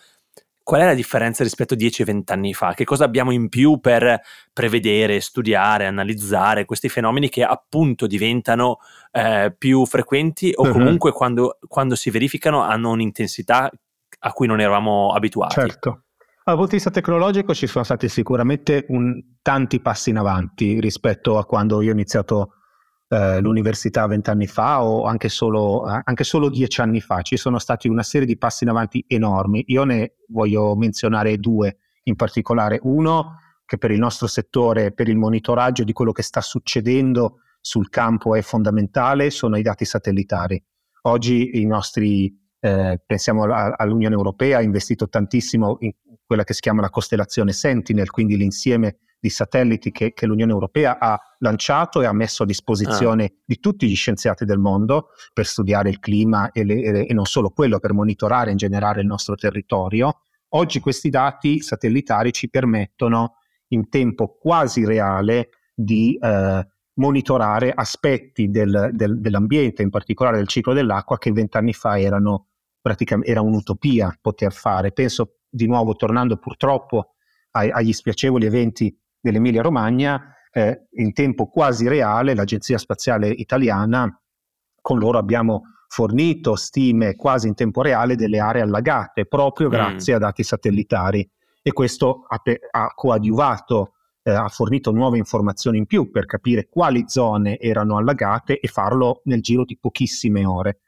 qual 0.62 0.80
è 0.80 0.84
la 0.86 0.94
differenza 0.94 1.42
rispetto 1.42 1.74
a 1.74 1.76
10-20 1.76 2.22
anni 2.28 2.54
fa? 2.54 2.72
Che 2.72 2.84
cosa 2.84 3.04
abbiamo 3.04 3.32
in 3.32 3.50
più 3.50 3.80
per 3.80 4.22
prevedere, 4.50 5.20
studiare, 5.20 5.84
analizzare 5.84 6.64
questi 6.64 6.88
fenomeni 6.88 7.28
che 7.28 7.44
appunto 7.44 8.06
diventano 8.06 8.78
eh, 9.10 9.54
più 9.58 9.84
frequenti 9.84 10.52
o 10.54 10.62
uh-huh. 10.62 10.72
comunque 10.72 11.12
quando, 11.12 11.58
quando 11.68 11.96
si 11.96 12.08
verificano 12.08 12.62
hanno 12.62 12.92
un'intensità 12.92 13.70
a 14.20 14.32
cui 14.32 14.46
non 14.46 14.58
eravamo 14.58 15.12
abituati? 15.12 15.52
Certo. 15.52 16.04
Dal 16.44 16.56
punto 16.56 16.70
di 16.70 16.76
vista 16.76 16.90
tecnologico 16.90 17.54
ci 17.54 17.68
sono 17.68 17.84
stati 17.84 18.08
sicuramente 18.08 18.84
un, 18.88 19.22
tanti 19.42 19.78
passi 19.80 20.10
in 20.10 20.16
avanti 20.16 20.80
rispetto 20.80 21.38
a 21.38 21.46
quando 21.46 21.80
io 21.82 21.90
ho 21.90 21.92
iniziato 21.92 22.54
eh, 23.08 23.40
l'università 23.40 24.04
vent'anni 24.08 24.48
fa 24.48 24.82
o 24.82 25.04
anche 25.04 25.28
solo, 25.28 25.82
anche 25.84 26.24
solo, 26.24 26.48
dieci 26.48 26.80
anni 26.80 27.00
fa. 27.00 27.22
Ci 27.22 27.36
sono 27.36 27.60
stati 27.60 27.86
una 27.86 28.02
serie 28.02 28.26
di 28.26 28.36
passi 28.36 28.64
in 28.64 28.70
avanti 28.70 29.04
enormi. 29.06 29.62
Io 29.68 29.84
ne 29.84 30.16
voglio 30.30 30.74
menzionare 30.74 31.38
due 31.38 31.76
in 32.04 32.16
particolare. 32.16 32.80
Uno 32.82 33.36
che 33.64 33.78
per 33.78 33.92
il 33.92 34.00
nostro 34.00 34.26
settore, 34.26 34.90
per 34.90 35.08
il 35.08 35.16
monitoraggio 35.16 35.84
di 35.84 35.92
quello 35.92 36.10
che 36.10 36.24
sta 36.24 36.40
succedendo 36.40 37.42
sul 37.60 37.88
campo 37.88 38.34
è 38.34 38.42
fondamentale, 38.42 39.30
sono 39.30 39.56
i 39.56 39.62
dati 39.62 39.84
satellitari. 39.84 40.60
Oggi 41.02 41.60
i 41.60 41.66
nostri 41.66 42.36
eh, 42.58 43.00
pensiamo 43.06 43.44
all'Unione 43.44 44.16
Europea, 44.16 44.58
ha 44.58 44.62
investito 44.62 45.08
tantissimo 45.08 45.76
in 45.80 45.92
quella 46.32 46.44
che 46.44 46.54
si 46.54 46.62
chiama 46.62 46.80
la 46.80 46.88
costellazione 46.88 47.52
Sentinel, 47.52 48.08
quindi 48.08 48.38
l'insieme 48.38 49.00
di 49.20 49.28
satelliti 49.28 49.90
che, 49.90 50.14
che 50.14 50.24
l'Unione 50.24 50.50
Europea 50.50 50.98
ha 50.98 51.20
lanciato 51.40 52.00
e 52.00 52.06
ha 52.06 52.12
messo 52.12 52.44
a 52.44 52.46
disposizione 52.46 53.24
ah. 53.24 53.32
di 53.44 53.60
tutti 53.60 53.86
gli 53.86 53.94
scienziati 53.94 54.46
del 54.46 54.58
mondo 54.58 55.08
per 55.34 55.44
studiare 55.44 55.90
il 55.90 55.98
clima 55.98 56.50
e, 56.50 56.64
le, 56.64 57.06
e 57.06 57.12
non 57.12 57.26
solo 57.26 57.50
quello, 57.50 57.78
per 57.80 57.92
monitorare 57.92 58.50
in 58.50 58.56
generale 58.56 59.02
il 59.02 59.06
nostro 59.06 59.34
territorio. 59.34 60.22
Oggi 60.54 60.80
questi 60.80 61.10
dati 61.10 61.60
satellitari 61.60 62.32
ci 62.32 62.48
permettono 62.48 63.34
in 63.68 63.90
tempo 63.90 64.38
quasi 64.40 64.86
reale 64.86 65.50
di 65.74 66.18
eh, 66.18 66.66
monitorare 66.94 67.72
aspetti 67.74 68.48
del, 68.48 68.88
del, 68.94 69.20
dell'ambiente, 69.20 69.82
in 69.82 69.90
particolare 69.90 70.38
del 70.38 70.48
ciclo 70.48 70.72
dell'acqua, 70.72 71.18
che 71.18 71.30
vent'anni 71.30 71.74
fa 71.74 72.00
erano 72.00 72.46
praticamente 72.80 73.30
era 73.30 73.42
un'utopia 73.42 74.16
poter 74.18 74.52
fare. 74.52 74.92
Penso 74.92 75.41
di 75.52 75.66
nuovo, 75.66 75.94
tornando 75.94 76.38
purtroppo 76.38 77.14
ai, 77.52 77.70
agli 77.70 77.92
spiacevoli 77.92 78.46
eventi 78.46 78.96
dell'Emilia 79.20 79.62
Romagna, 79.62 80.34
eh, 80.50 80.86
in 80.92 81.12
tempo 81.12 81.48
quasi 81.48 81.86
reale 81.86 82.34
l'Agenzia 82.34 82.78
Spaziale 82.78 83.28
Italiana, 83.28 84.18
con 84.80 84.98
loro 84.98 85.18
abbiamo 85.18 85.62
fornito 85.88 86.56
stime 86.56 87.16
quasi 87.16 87.48
in 87.48 87.54
tempo 87.54 87.82
reale 87.82 88.16
delle 88.16 88.38
aree 88.38 88.62
allagate, 88.62 89.26
proprio 89.26 89.68
mm. 89.68 89.70
grazie 89.70 90.14
a 90.14 90.18
dati 90.18 90.42
satellitari. 90.42 91.28
E 91.62 91.72
questo 91.72 92.24
ha, 92.26 92.40
ha 92.70 92.92
coadiuvato, 92.94 93.92
eh, 94.22 94.32
ha 94.32 94.48
fornito 94.48 94.90
nuove 94.90 95.18
informazioni 95.18 95.78
in 95.78 95.86
più 95.86 96.10
per 96.10 96.24
capire 96.24 96.68
quali 96.68 97.04
zone 97.06 97.58
erano 97.58 97.98
allagate 97.98 98.58
e 98.58 98.68
farlo 98.68 99.20
nel 99.24 99.42
giro 99.42 99.64
di 99.64 99.78
pochissime 99.78 100.44
ore. 100.44 100.80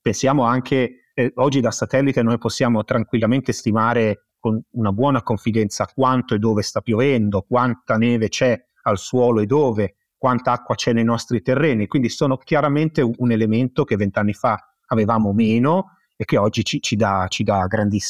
Pensiamo 0.00 0.42
anche 0.42 1.07
eh, 1.18 1.32
oggi 1.34 1.60
da 1.60 1.72
satellite 1.72 2.22
noi 2.22 2.38
possiamo 2.38 2.84
tranquillamente 2.84 3.52
stimare 3.52 4.26
con 4.38 4.62
una 4.74 4.92
buona 4.92 5.24
confidenza 5.24 5.88
quanto 5.92 6.34
e 6.34 6.38
dove 6.38 6.62
sta 6.62 6.80
piovendo, 6.80 7.42
quanta 7.42 7.96
neve 7.96 8.28
c'è 8.28 8.56
al 8.82 8.98
suolo 8.98 9.40
e 9.40 9.46
dove, 9.46 9.96
quanta 10.16 10.52
acqua 10.52 10.76
c'è 10.76 10.92
nei 10.92 11.02
nostri 11.02 11.42
terreni. 11.42 11.88
Quindi 11.88 12.08
sono 12.08 12.36
chiaramente 12.36 13.02
un 13.02 13.32
elemento 13.32 13.82
che 13.82 13.96
vent'anni 13.96 14.32
fa 14.32 14.56
avevamo 14.86 15.32
meno 15.32 15.96
e 16.16 16.24
che 16.24 16.36
oggi 16.36 16.62
ci, 16.62 16.80
ci 16.80 16.94
dà, 16.94 17.26
ci 17.28 17.42
dà 17.42 17.66
grandi, 17.66 18.00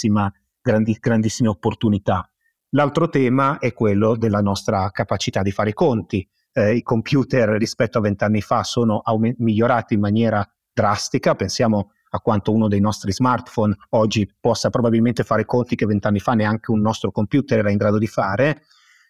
grandissime 1.00 1.48
opportunità. 1.48 2.30
L'altro 2.72 3.08
tema 3.08 3.56
è 3.56 3.72
quello 3.72 4.16
della 4.16 4.42
nostra 4.42 4.90
capacità 4.90 5.40
di 5.40 5.50
fare 5.50 5.70
i 5.70 5.74
conti. 5.74 6.28
Eh, 6.52 6.74
I 6.74 6.82
computer 6.82 7.48
rispetto 7.56 7.96
a 7.96 8.02
vent'anni 8.02 8.42
fa 8.42 8.64
sono 8.64 8.98
aument- 8.98 9.38
migliorati 9.38 9.94
in 9.94 10.00
maniera 10.00 10.46
drastica, 10.78 11.34
pensiamo 11.34 11.90
a 12.10 12.20
quanto 12.20 12.52
uno 12.52 12.68
dei 12.68 12.78
nostri 12.78 13.12
smartphone 13.12 13.76
oggi 13.90 14.32
possa 14.40 14.70
probabilmente 14.70 15.24
fare 15.24 15.44
conti 15.44 15.74
che 15.74 15.86
vent'anni 15.86 16.20
fa 16.20 16.34
neanche 16.34 16.70
un 16.70 16.80
nostro 16.80 17.10
computer 17.10 17.58
era 17.58 17.70
in 17.70 17.76
grado 17.76 17.98
di 17.98 18.06
fare. 18.06 18.62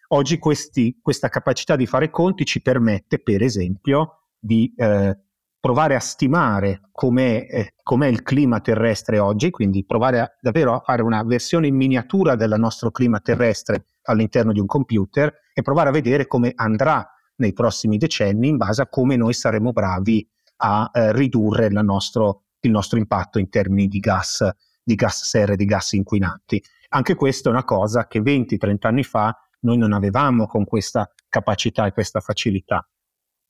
Oggi 0.09 0.39
questi, 0.39 0.97
questa 0.99 1.29
capacità 1.29 1.75
di 1.75 1.85
fare 1.85 2.09
conti 2.09 2.43
ci 2.43 2.63
permette, 2.63 3.19
per 3.19 3.43
esempio, 3.43 4.23
di 4.39 4.73
eh, 4.75 5.15
provare 5.59 5.93
a 5.93 5.99
stimare 5.99 6.89
com'è, 6.91 7.45
eh, 7.47 7.73
com'è, 7.83 8.07
il 8.07 8.23
clima 8.23 8.59
terrestre 8.59 9.19
oggi, 9.19 9.51
quindi 9.51 9.85
provare 9.85 10.19
a, 10.19 10.31
davvero 10.41 10.73
a 10.73 10.79
fare 10.79 11.03
una 11.03 11.21
versione 11.23 11.67
in 11.67 11.75
miniatura 11.75 12.35
del 12.35 12.55
nostro 12.57 12.89
clima 12.89 13.19
terrestre 13.19 13.85
all'interno 14.03 14.51
di 14.51 14.59
un 14.59 14.65
computer 14.65 15.31
e 15.53 15.61
provare 15.61 15.89
a 15.89 15.91
vedere 15.91 16.25
come 16.25 16.51
andrà 16.55 17.07
nei 17.35 17.53
prossimi 17.53 17.97
decenni 17.97 18.47
in 18.47 18.57
base 18.57 18.81
a 18.81 18.87
come 18.87 19.15
noi 19.15 19.33
saremo 19.33 19.71
bravi 19.71 20.27
a 20.61 20.89
eh, 20.93 21.11
ridurre 21.13 21.69
nostro 21.69 22.43
il 22.61 22.71
nostro 22.71 22.97
impatto 22.97 23.39
in 23.39 23.49
termini 23.49 23.87
di 23.87 23.99
gas, 23.99 24.47
di 24.83 24.95
gas 24.95 25.23
serra 25.23 25.53
e 25.53 25.55
di 25.55 25.65
gas 25.65 25.93
inquinanti. 25.93 26.61
Anche 26.89 27.15
questa 27.15 27.49
è 27.49 27.51
una 27.51 27.63
cosa 27.63 28.07
che 28.07 28.19
20-30 28.19 28.75
anni 28.81 29.03
fa 29.03 29.37
noi 29.61 29.77
non 29.77 29.93
avevamo 29.93 30.47
con 30.47 30.65
questa 30.65 31.09
capacità 31.27 31.85
e 31.85 31.91
questa 31.91 32.19
facilità. 32.19 32.87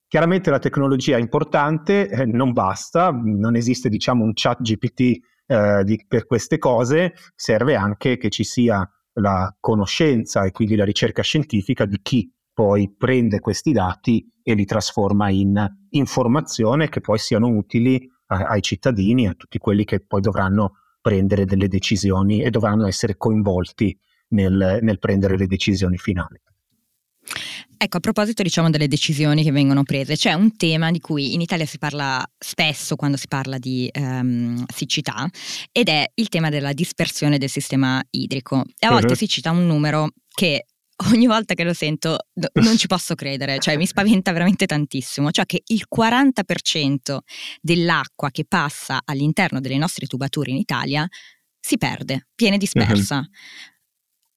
Chiaramente 0.07 0.49
la 0.49 0.59
tecnologia 0.59 1.17
è 1.17 1.19
importante, 1.19 2.09
eh, 2.09 2.25
non 2.25 2.51
basta, 2.51 3.11
non 3.11 3.55
esiste 3.55 3.89
diciamo 3.89 4.23
un 4.23 4.31
chat 4.33 4.61
GPT 4.61 5.19
eh, 5.45 5.83
di, 5.83 6.03
per 6.07 6.25
queste 6.25 6.57
cose, 6.57 7.13
serve 7.35 7.75
anche 7.75 8.17
che 8.17 8.29
ci 8.29 8.43
sia 8.43 8.87
la 9.13 9.55
conoscenza 9.59 10.43
e 10.45 10.51
quindi 10.51 10.75
la 10.75 10.85
ricerca 10.85 11.21
scientifica 11.21 11.85
di 11.85 11.99
chi 12.01 12.31
poi 12.59 12.93
prende 12.93 13.39
questi 13.39 13.71
dati 13.71 14.29
e 14.43 14.53
li 14.53 14.65
trasforma 14.65 15.29
in 15.29 15.65
informazione 15.91 16.89
che 16.89 16.99
poi 16.99 17.17
siano 17.17 17.47
utili 17.47 18.05
ai 18.27 18.61
cittadini, 18.61 19.29
a 19.29 19.33
tutti 19.33 19.57
quelli 19.57 19.85
che 19.85 20.01
poi 20.01 20.19
dovranno 20.19 20.73
prendere 20.99 21.45
delle 21.45 21.69
decisioni 21.69 22.41
e 22.41 22.49
dovranno 22.49 22.85
essere 22.85 23.15
coinvolti 23.15 23.97
nel, 24.31 24.79
nel 24.81 24.99
prendere 24.99 25.37
le 25.37 25.47
decisioni 25.47 25.95
finali. 25.95 26.37
Ecco, 27.77 27.95
a 27.95 28.01
proposito 28.01 28.43
diciamo 28.43 28.69
delle 28.69 28.89
decisioni 28.89 29.41
che 29.41 29.53
vengono 29.53 29.83
prese, 29.83 30.17
c'è 30.17 30.33
un 30.33 30.57
tema 30.57 30.91
di 30.91 30.99
cui 30.99 31.35
in 31.35 31.39
Italia 31.39 31.65
si 31.65 31.77
parla 31.77 32.21
spesso 32.37 32.97
quando 32.97 33.15
si 33.15 33.29
parla 33.29 33.57
di 33.57 33.89
um, 33.97 34.65
siccità 34.67 35.29
ed 35.71 35.87
è 35.87 36.11
il 36.15 36.27
tema 36.27 36.49
della 36.49 36.73
dispersione 36.73 37.37
del 37.37 37.49
sistema 37.49 38.03
idrico. 38.09 38.65
E 38.77 38.85
a 38.85 38.89
volte 38.91 39.13
uh-huh. 39.13 39.15
si 39.15 39.29
cita 39.29 39.49
un 39.49 39.65
numero 39.65 40.09
che 40.29 40.65
ogni 41.13 41.27
volta 41.27 41.53
che 41.53 41.63
lo 41.63 41.73
sento 41.73 42.27
non 42.53 42.77
ci 42.77 42.87
posso 42.87 43.15
credere, 43.15 43.59
cioè 43.59 43.77
mi 43.77 43.85
spaventa 43.85 44.31
veramente 44.31 44.65
tantissimo, 44.65 45.31
cioè 45.31 45.45
che 45.45 45.63
il 45.67 45.85
40% 45.93 47.17
dell'acqua 47.61 48.29
che 48.31 48.45
passa 48.45 49.01
all'interno 49.05 49.59
delle 49.61 49.77
nostre 49.77 50.07
tubature 50.07 50.51
in 50.51 50.57
Italia 50.57 51.07
si 51.59 51.77
perde, 51.77 52.27
viene 52.35 52.57
dispersa. 52.57 53.17
Uh-huh. 53.17 53.27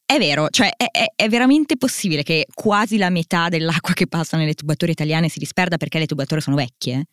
È 0.04 0.19
vero, 0.19 0.49
cioè 0.50 0.71
è, 0.76 0.87
è, 0.90 1.07
è, 1.16 1.28
veramente 1.28 1.78
possibile 1.78 2.23
che 2.23 2.47
quasi 2.52 2.99
la 2.99 3.09
metà 3.09 3.49
dell'acqua 3.49 3.95
che 3.95 4.07
passa 4.07 4.37
nelle 4.37 4.52
tubature 4.52 4.92
italiane 4.92 5.28
si 5.31 5.38
disperda 5.38 5.78
perché 5.78 5.99
le 5.99 6.07
tubature 6.07 6.40
sono 6.40 6.57
vecchie? 6.57 7.07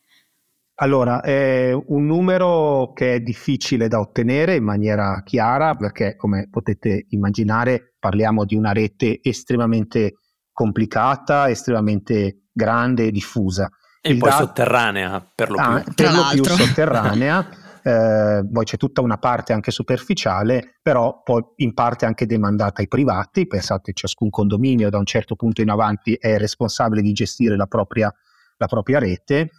Allora, 0.82 1.20
è 1.20 1.74
un 1.74 2.06
numero 2.06 2.94
che 2.94 3.16
è 3.16 3.20
difficile 3.20 3.90
da 3.90 4.00
ottenere 4.00 4.56
in 4.56 4.64
maniera 4.64 5.22
chiara 5.26 5.76
perché, 5.76 6.16
come 6.16 6.48
potete 6.50 7.06
immaginare, 7.10 7.96
parliamo 8.00 8.46
di 8.46 8.56
una 8.56 8.72
rete 8.72 9.20
estremamente 9.22 10.20
complicata, 10.54 11.50
estremamente 11.50 12.46
grande 12.54 13.08
e 13.08 13.12
diffusa. 13.12 13.70
E 14.02 14.12
Il 14.12 14.20
poi 14.20 14.30
dat- 14.30 14.40
sotterranea, 14.40 15.32
per 15.36 15.50
lo 15.50 15.58
più. 15.58 15.66
Ah, 15.66 15.84
per 15.94 16.14
lo 16.14 16.24
più 16.32 16.44
sotterranea. 16.46 17.50
eh, 17.84 18.48
poi 18.50 18.64
c'è 18.64 18.78
tutta 18.78 19.02
una 19.02 19.18
parte 19.18 19.52
anche 19.52 19.72
superficiale, 19.72 20.78
però 20.82 21.22
poi 21.24 21.44
in 21.58 21.74
parte 21.74 22.06
anche 22.06 22.26
demandata 22.26 22.80
ai 22.80 22.88
privati. 22.88 23.48
Pensate, 23.48 23.92
ciascun 23.92 24.30
condominio 24.30 24.90
da 24.90 24.98
un 24.98 25.06
certo 25.06 25.36
punto 25.36 25.62
in 25.62 25.72
avanti 25.72 26.14
è 26.14 26.38
responsabile 26.38 27.02
di 27.02 27.12
gestire 27.12 27.58
la 27.58 27.68
propria, 27.68 28.14
la 28.56 28.68
propria 28.68 29.00
rete 29.00 29.50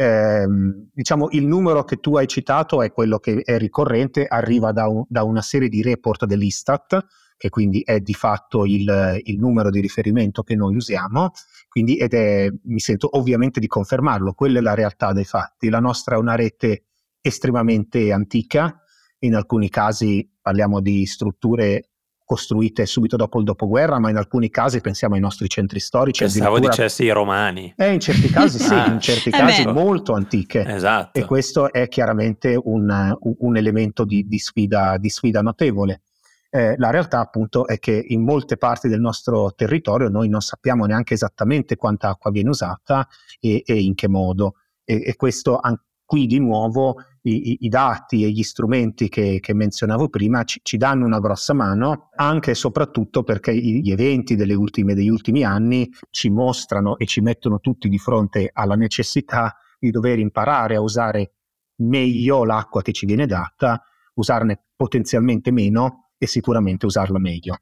eh, 0.00 0.46
diciamo 0.92 1.26
il 1.32 1.44
numero 1.44 1.82
che 1.82 1.96
tu 1.96 2.16
hai 2.16 2.28
citato 2.28 2.82
è 2.82 2.92
quello 2.92 3.18
che 3.18 3.40
è 3.42 3.58
ricorrente, 3.58 4.26
arriva 4.26 4.70
da, 4.70 4.86
un, 4.86 5.02
da 5.08 5.24
una 5.24 5.42
serie 5.42 5.68
di 5.68 5.82
report 5.82 6.24
dell'Istat, 6.24 7.04
che 7.36 7.48
quindi 7.48 7.82
è 7.84 7.98
di 7.98 8.14
fatto 8.14 8.64
il, 8.64 9.20
il, 9.24 9.38
numero 9.38 9.70
di 9.70 9.80
riferimento 9.80 10.44
che 10.44 10.54
noi 10.54 10.76
usiamo, 10.76 11.32
quindi 11.68 11.96
ed 11.96 12.14
è, 12.14 12.48
mi 12.66 12.78
sento 12.78 13.08
ovviamente 13.18 13.58
di 13.58 13.66
confermarlo, 13.66 14.34
quella 14.34 14.60
è 14.60 14.62
la 14.62 14.74
realtà 14.74 15.12
dei 15.12 15.24
fatti. 15.24 15.68
La 15.68 15.80
nostra 15.80 16.14
è 16.14 16.18
una 16.18 16.36
rete 16.36 16.84
estremamente 17.20 18.12
antica, 18.12 18.80
in 19.20 19.34
alcuni 19.34 19.68
casi 19.68 20.30
parliamo 20.40 20.80
di 20.80 21.06
strutture 21.06 21.88
costruite 22.28 22.84
subito 22.84 23.16
dopo 23.16 23.38
il 23.38 23.46
dopoguerra, 23.46 23.98
ma 23.98 24.10
in 24.10 24.18
alcuni 24.18 24.50
casi 24.50 24.82
pensiamo 24.82 25.14
ai 25.14 25.20
nostri 25.20 25.48
centri 25.48 25.80
storici. 25.80 26.24
Pensavo 26.24 26.58
dicessi 26.58 27.04
i 27.04 27.10
romani. 27.10 27.72
Eh, 27.74 27.94
in 27.94 28.00
certi 28.00 28.28
casi 28.28 28.58
sì, 28.60 28.74
ah, 28.74 28.92
in 28.92 29.00
certi 29.00 29.30
casi 29.30 29.64
beh. 29.64 29.72
molto 29.72 30.12
antiche. 30.12 30.62
Esatto. 30.62 31.18
E 31.18 31.24
questo 31.24 31.72
è 31.72 31.88
chiaramente 31.88 32.54
un, 32.62 33.16
un 33.18 33.56
elemento 33.56 34.04
di, 34.04 34.26
di, 34.28 34.38
sfida, 34.38 34.98
di 34.98 35.08
sfida 35.08 35.40
notevole. 35.40 36.02
Eh, 36.50 36.74
la 36.76 36.90
realtà 36.90 37.20
appunto 37.20 37.66
è 37.66 37.78
che 37.78 38.04
in 38.08 38.22
molte 38.22 38.58
parti 38.58 38.88
del 38.88 39.00
nostro 39.00 39.54
territorio 39.54 40.10
noi 40.10 40.28
non 40.28 40.42
sappiamo 40.42 40.84
neanche 40.84 41.14
esattamente 41.14 41.76
quanta 41.76 42.10
acqua 42.10 42.30
viene 42.30 42.50
usata 42.50 43.08
e, 43.40 43.62
e 43.64 43.80
in 43.80 43.94
che 43.94 44.06
modo. 44.06 44.56
E, 44.84 45.02
e 45.02 45.16
questo 45.16 45.58
an- 45.58 45.80
qui 46.08 46.24
di 46.24 46.38
nuovo 46.38 46.96
i, 47.24 47.58
i, 47.60 47.68
dati 47.68 48.24
e 48.24 48.30
gli 48.30 48.42
strumenti 48.42 49.10
che, 49.10 49.40
che 49.40 49.52
menzionavo 49.52 50.08
prima 50.08 50.42
ci, 50.44 50.58
ci, 50.62 50.78
danno 50.78 51.04
una 51.04 51.20
grossa 51.20 51.52
mano, 51.52 52.08
anche 52.14 52.52
e 52.52 52.54
soprattutto 52.54 53.22
perché 53.24 53.54
gli 53.54 53.90
eventi 53.90 54.34
ultime, 54.54 54.94
degli 54.94 55.10
ultimi 55.10 55.44
anni 55.44 55.86
ci 56.08 56.30
mostrano 56.30 56.96
e 56.96 57.04
ci 57.04 57.20
mettono 57.20 57.60
tutti 57.60 57.90
di 57.90 57.98
fronte 57.98 58.48
alla 58.50 58.74
necessità 58.74 59.54
di 59.78 59.90
dover 59.90 60.18
imparare 60.18 60.76
a 60.76 60.80
usare 60.80 61.34
meglio 61.82 62.46
l'acqua 62.46 62.80
che 62.80 62.92
ci 62.92 63.04
viene 63.04 63.26
data, 63.26 63.78
usarne 64.14 64.58
potenzialmente 64.74 65.50
meno 65.50 66.12
e 66.16 66.26
sicuramente 66.26 66.86
usarla 66.86 67.18
meglio. 67.18 67.58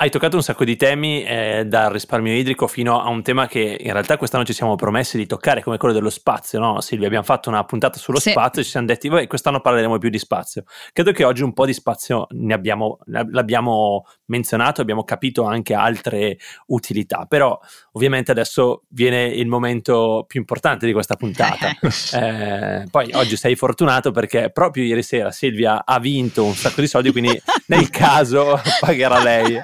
Hai 0.00 0.10
toccato 0.10 0.36
un 0.36 0.42
sacco 0.42 0.64
di 0.64 0.76
temi, 0.76 1.24
eh, 1.24 1.64
dal 1.66 1.90
risparmio 1.90 2.32
idrico 2.32 2.68
fino 2.68 3.00
a 3.02 3.08
un 3.08 3.20
tema 3.22 3.48
che 3.48 3.76
in 3.80 3.92
realtà 3.92 4.16
quest'anno 4.16 4.44
ci 4.44 4.52
siamo 4.52 4.76
promessi 4.76 5.16
di 5.16 5.26
toccare, 5.26 5.60
come 5.60 5.76
quello 5.76 5.92
dello 5.92 6.10
spazio, 6.10 6.60
no? 6.60 6.80
Silvia, 6.80 7.08
abbiamo 7.08 7.24
fatto 7.24 7.48
una 7.48 7.64
puntata 7.64 7.98
sullo 7.98 8.20
sì. 8.20 8.30
spazio 8.30 8.60
e 8.60 8.64
ci 8.64 8.70
siamo 8.70 8.86
detti, 8.86 9.08
vabbè, 9.08 9.26
quest'anno 9.26 9.60
parleremo 9.60 9.98
più 9.98 10.08
di 10.08 10.18
spazio. 10.18 10.62
Credo 10.92 11.10
che 11.10 11.24
oggi 11.24 11.42
un 11.42 11.52
po' 11.52 11.66
di 11.66 11.72
spazio 11.72 12.28
ne 12.30 12.54
abbiamo, 12.54 12.98
l'abbiamo 13.06 14.04
menzionato, 14.28 14.80
abbiamo 14.80 15.04
capito 15.04 15.44
anche 15.44 15.74
altre 15.74 16.38
utilità, 16.66 17.26
però 17.28 17.58
ovviamente 17.92 18.30
adesso 18.30 18.84
viene 18.88 19.26
il 19.26 19.46
momento 19.46 20.24
più 20.26 20.40
importante 20.40 20.86
di 20.86 20.92
questa 20.92 21.16
puntata. 21.16 21.76
eh, 22.14 22.86
poi 22.90 23.10
oggi 23.14 23.36
sei 23.36 23.56
fortunato 23.56 24.10
perché 24.10 24.50
proprio 24.50 24.84
ieri 24.84 25.02
sera 25.02 25.30
Silvia 25.30 25.84
ha 25.84 25.98
vinto 25.98 26.44
un 26.44 26.54
sacco 26.54 26.80
di 26.80 26.86
soldi, 26.86 27.10
quindi 27.10 27.40
nel 27.66 27.90
caso 27.90 28.60
pagherà 28.80 29.22
lei. 29.22 29.60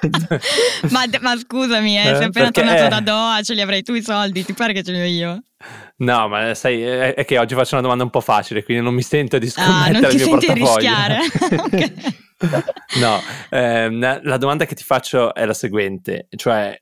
ma, 0.91 1.05
ma, 1.21 1.37
scusami, 1.37 1.99
eh, 1.99 2.11
eh, 2.11 2.17
sei 2.17 2.25
appena 2.25 2.51
tornato 2.51 2.89
da 2.89 3.01
Doha, 3.01 3.43
ce 3.43 3.55
li 3.55 3.61
avrai 3.61 3.83
tu 3.83 3.95
i 3.95 4.03
soldi, 4.03 4.45
ti 4.45 4.53
pare 4.53 4.73
che 4.73 4.83
ce 4.83 4.93
li 4.93 5.01
ho 5.01 5.05
io? 5.05 5.43
No, 5.97 6.29
ma 6.29 6.55
sai, 6.55 6.83
è 6.83 7.25
che 7.25 7.39
oggi 7.39 7.55
faccio 7.55 7.75
una 7.75 7.83
domanda 7.83 8.05
un 8.05 8.11
po' 8.11 8.21
facile, 8.21 8.65
quindi 8.65 8.83
non 8.83 8.95
mi 8.95 9.03
sento 9.03 9.39
di 9.39 9.49
scommettere 9.49 10.07
ah, 10.07 10.11
il 10.11 10.17
mio 10.17 10.29
portafoglio. 10.29 10.65
rischiare. 10.65 11.19
no, 13.01 13.21
ehm, 13.51 14.23
la 14.23 14.37
domanda 14.37 14.65
che 14.65 14.75
ti 14.75 14.85
faccio 14.85 15.35
è 15.35 15.45
la 15.45 15.55
seguente, 15.55 16.29
cioè 16.37 16.79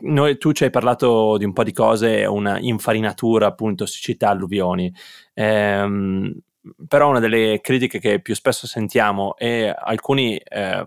noi, 0.00 0.36
tu 0.36 0.52
ci 0.52 0.64
hai 0.64 0.70
parlato 0.70 1.38
di 1.38 1.44
un 1.44 1.52
po' 1.54 1.64
di 1.64 1.72
cose, 1.72 2.26
una 2.26 2.58
infarinatura, 2.58 3.46
appunto, 3.46 3.86
siccità, 3.86 4.28
alluvioni. 4.28 4.92
Ehm, 5.32 6.38
però 6.86 7.08
una 7.08 7.20
delle 7.20 7.60
critiche 7.62 7.98
che 7.98 8.20
più 8.20 8.34
spesso 8.34 8.66
sentiamo 8.66 9.36
e 9.38 9.74
alcuni 9.74 10.36
eh, 10.36 10.86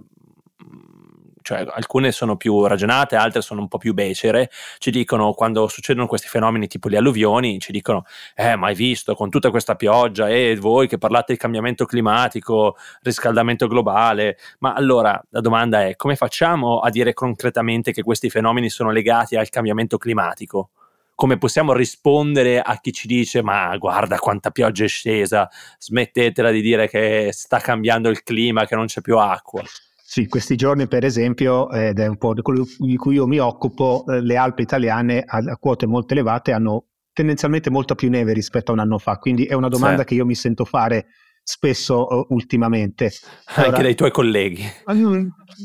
cioè 1.51 1.65
alcune 1.70 2.13
sono 2.13 2.38
più 2.38 2.65
ragionate, 2.65 3.17
altre 3.17 3.41
sono 3.41 3.60
un 3.60 3.67
po' 3.67 3.77
più 3.77 3.93
becere, 3.93 4.50
ci 4.77 4.89
dicono 4.89 5.34
quando 5.34 5.67
succedono 5.67 6.08
questi 6.08 6.29
fenomeni 6.29 6.67
tipo 6.67 6.88
le 6.88 6.96
alluvioni, 6.96 7.60
ci 7.60 7.74
dicono, 7.74 8.05
eh 8.36 8.55
ma 8.55 8.72
visto 8.72 9.15
con 9.15 9.29
tutta 9.29 9.50
questa 9.50 9.75
pioggia 9.75 10.29
e 10.29 10.51
eh, 10.51 10.55
voi 10.55 10.88
che 10.88 10.98
parlate 10.98 11.34
di 11.34 11.39
cambiamento 11.39 11.84
climatico, 11.86 12.77
riscaldamento 13.01 13.67
globale, 13.67 14.38
ma 14.60 14.74
allora 14.74 15.22
la 15.29 15.41
domanda 15.41 15.86
è 15.86 15.96
come 15.98 16.15
facciamo 16.15 16.79
a 16.79 16.89
dire 16.89 17.13
concretamente 17.13 17.91
che 17.91 18.01
questi 18.01 18.29
fenomeni 18.29 18.70
sono 18.70 18.91
legati 18.91 19.36
al 19.36 19.50
cambiamento 19.50 19.98
climatico? 19.98 20.70
come 21.13 21.38
possiamo 21.38 21.74
rispondere 21.74 22.60
a 22.60 22.79
chi 22.79 22.91
ci 22.91 23.05
dice 23.05 23.43
ma 23.43 23.77
guarda 23.77 24.17
quanta 24.17 24.50
pioggia 24.50 24.86
è 24.86 24.88
scesa, 24.88 25.48
smettetela 25.77 26.50
di 26.50 26.62
dire 26.62 26.89
che 26.89 27.29
sta 27.31 27.60
cambiando 27.60 28.10
il 28.10 28.24
clima, 28.24 28.65
che 28.65 28.75
non 28.75 28.88
c'è 28.88 29.01
più 29.01 29.20
acqua. 29.20 29.62
Sì, 30.12 30.27
questi 30.27 30.58
giorni 30.58 30.89
per 30.89 31.06
esempio, 31.06 31.72
ed 31.72 31.98
è 31.98 32.06
un 32.06 32.18
po' 32.18 32.34
di 32.34 32.41
quello 32.41 32.65
di 32.80 32.98
cui 32.98 33.15
io 33.15 33.27
mi 33.27 33.39
occupo, 33.39 34.03
eh, 34.10 34.20
le 34.20 34.36
Alpi 34.36 34.62
italiane 34.62 35.24
a 35.25 35.56
quote 35.56 35.86
molto 35.86 36.12
elevate 36.12 36.51
hanno 36.51 36.88
tendenzialmente 37.13 37.70
molta 37.70 37.96
più 37.96 38.10
neve 38.10 38.34
rispetto 38.34 38.72
a 38.72 38.74
un 38.74 38.82
anno 38.82 38.98
fa, 38.98 39.15
quindi 39.15 39.46
è 39.46 39.53
una 39.53 39.70
domanda 39.70 40.00
sì. 40.00 40.08
che 40.08 40.15
io 40.15 40.25
mi 40.25 40.36
sento 40.36 40.65
fare 40.65 41.06
spesso 41.41 42.25
ultimamente. 42.27 43.12
Allora, 43.56 43.72
anche 43.72 43.84
dai 43.84 43.96
tuoi 43.96 44.12
colleghi. 44.12 44.62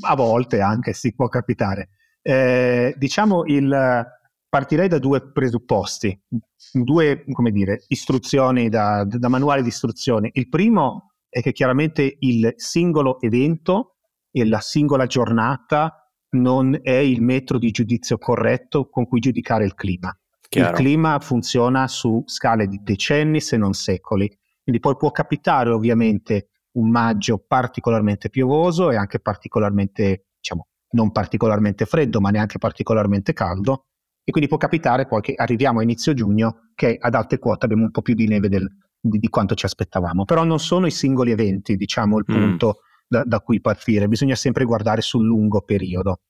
A 0.03 0.15
volte 0.15 0.61
anche, 0.61 0.93
si 0.93 1.13
può 1.13 1.27
capitare. 1.27 1.89
Eh, 2.23 2.95
diciamo 2.97 3.47
il, 3.47 4.07
partirei 4.49 4.87
da 4.87 5.01
due 5.01 5.29
presupposti, 5.33 6.17
due, 6.73 7.25
come 7.33 7.51
dire, 7.51 7.83
istruzioni 7.89 8.69
da, 8.69 9.05
da 9.05 9.29
manuale 9.29 9.63
di 9.63 9.69
istruzione. 9.71 10.31
Il 10.35 10.49
primo 10.49 11.15
è 11.29 11.43
che 11.43 11.51
chiaramente 11.51 12.15
il 12.21 12.53
singolo 12.55 13.21
evento 13.21 13.96
e 14.37 14.45
la 14.45 14.61
singola 14.61 15.07
giornata 15.07 16.13
non 16.37 16.79
è 16.83 16.91
il 16.91 17.23
metro 17.23 17.57
di 17.57 17.71
giudizio 17.71 18.19
corretto 18.19 18.91
con 18.91 19.07
cui 19.07 19.19
giudicare 19.19 19.65
il 19.65 19.75
clima. 19.75 20.15
Chiaro. 20.47 20.69
Il 20.69 20.77
clima 20.77 21.19
funziona 21.21 21.89
su 21.89 22.23
scale 22.27 22.67
di 22.67 22.79
decenni 22.83 23.41
se 23.41 23.57
non 23.57 23.73
secoli, 23.73 24.29
quindi 24.63 24.79
poi 24.79 24.95
può 24.97 25.11
capitare 25.11 25.71
ovviamente 25.71 26.51
un 26.73 26.91
maggio 26.91 27.43
particolarmente 27.49 28.29
piovoso 28.29 28.91
e 28.91 28.97
anche 28.97 29.21
particolarmente, 29.21 30.27
diciamo, 30.37 30.67
non 30.91 31.13
particolarmente 31.13 31.87
freddo, 31.87 32.21
ma 32.21 32.29
neanche 32.29 32.59
particolarmente 32.59 33.33
caldo, 33.33 33.87
e 34.23 34.33
quindi 34.33 34.51
può 34.51 34.59
capitare 34.59 35.07
poi 35.07 35.23
che 35.23 35.33
arriviamo 35.35 35.79
a 35.79 35.83
inizio 35.83 36.13
giugno 36.13 36.69
che 36.75 36.99
ad 37.01 37.15
alte 37.15 37.39
quote 37.39 37.65
abbiamo 37.65 37.85
un 37.85 37.91
po' 37.91 38.03
più 38.03 38.13
di 38.13 38.27
neve 38.27 38.51
del, 38.51 38.69
di, 39.01 39.19
di, 39.19 39.29
quanto 39.29 39.55
ci 39.55 39.65
aspettavamo. 39.65 40.27
Però 40.27 40.45
non 40.45 40.59
sono 40.59 40.87
i 40.87 40.91
singoli 40.91 41.31
eventi, 41.31 41.75
diciamo, 41.77 42.19
il 42.19 42.27
mm. 42.31 42.35
punto 42.35 42.81
da, 43.07 43.23
da 43.25 43.41
cui 43.41 43.61
partire, 43.61 44.09
bisogna 44.09 44.35
sempre 44.35 44.65
guardare 44.65 45.01
sul 45.01 45.25
lungo 45.25 45.63
periodo. 45.63 46.21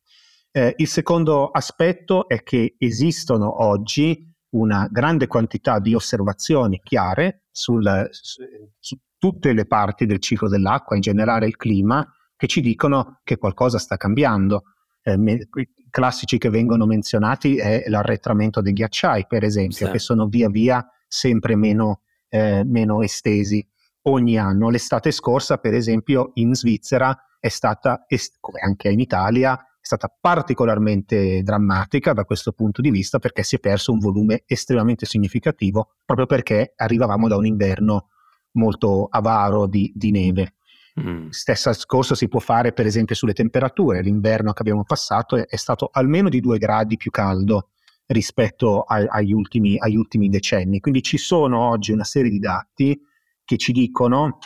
Eh, 0.51 0.75
il 0.79 0.89
secondo 0.89 1.51
aspetto 1.51 2.29
è 2.29 2.43
che 2.43 2.77
esistono 2.79 3.63
oggi 3.63 4.33
una 4.51 4.89
grande 4.91 5.27
quantità 5.27 5.79
di 5.79 5.95
osservazioni 5.95 6.81
chiare 6.83 7.45
sul, 7.51 8.09
su, 8.11 8.43
su 8.79 8.99
tutte 9.19 9.53
le 9.53 9.67
parti 9.67 10.07
del 10.07 10.19
ciclo 10.19 10.49
dell'acqua, 10.49 10.97
in 10.97 11.03
generale 11.03 11.47
il 11.47 11.57
clima, 11.57 12.07
che 12.37 12.47
ci 12.47 12.61
dicono 12.61 13.21
che 13.25 13.39
qualcosa 13.39 13.79
sta 13.79 13.97
cambiando. 13.97 14.65
Eh, 15.03 15.17
me, 15.17 15.33
I 15.33 15.69
classici 15.91 16.39
che 16.39 16.51
vengono 16.51 16.87
menzionati 16.87 17.57
è 17.57 17.85
l'arretramento 17.89 18.61
dei 18.61 18.73
ghiacciai, 18.73 19.27
per 19.27 19.45
esempio, 19.45 19.87
sì. 19.87 19.93
che 19.93 19.99
sono 19.99 20.27
via 20.27 20.49
via 20.49 20.87
sempre 21.07 21.57
meno, 21.57 22.03
eh, 22.29 22.63
meno 22.65 23.03
estesi 23.03 23.67
ogni 24.09 24.39
anno. 24.39 24.71
L'estate 24.71 25.11
scorsa, 25.11 25.59
per 25.59 25.75
esempio, 25.75 26.33
in 26.35 26.55
Svizzera 26.55 27.17
è 27.39 27.49
stata, 27.49 28.05
come 28.41 28.61
anche 28.61 28.89
in 28.89 29.01
Italia, 29.01 29.57
è 29.57 29.85
stata 29.87 30.13
particolarmente 30.21 31.43
drammatica 31.43 32.13
da 32.13 32.25
questo 32.25 32.53
punto 32.53 32.81
di 32.81 32.91
vista 32.91 33.19
perché 33.19 33.43
si 33.43 33.57
è 33.57 33.61
perso 33.61 33.93
un 33.93 34.01
volume 34.01 34.43
estremamente 34.47 35.07
significativo 35.07 35.95
proprio 36.05 36.27
perché 36.27 36.73
arrivavamo 36.75 37.29
da 37.29 37.37
un 37.37 37.47
inverno 37.47 38.09
molto 38.53 39.07
avaro 39.09 39.67
di, 39.67 39.93
di 39.95 40.11
neve. 40.11 40.55
Mm. 40.99 41.29
Stesso 41.29 41.69
discorso 41.69 42.15
si 42.15 42.27
può 42.27 42.41
fare 42.41 42.73
per 42.73 42.87
esempio 42.87 43.15
sulle 43.15 43.35
temperature. 43.35 44.01
L'inverno 44.01 44.53
che 44.53 44.63
abbiamo 44.63 44.83
passato 44.83 45.37
è, 45.37 45.47
è 45.47 45.57
stato 45.57 45.91
almeno 45.93 46.29
di 46.29 46.41
due 46.41 46.59
gradi 46.59 46.97
più 46.97 47.11
caldo 47.11 47.69
rispetto 48.07 48.83
ai, 48.83 49.07
agli, 49.09 49.33
ultimi, 49.33 49.79
agli 49.79 49.97
ultimi 49.97 50.29
decenni. 50.29 50.81
Quindi 50.81 51.03
ci 51.03 51.19
sono 51.19 51.61
oggi 51.61 51.93
una 51.93 52.05
serie 52.05 52.31
di 52.31 52.39
dati 52.39 52.99
che 53.47 53.57
ci 53.57 53.73
dicono 53.73 54.39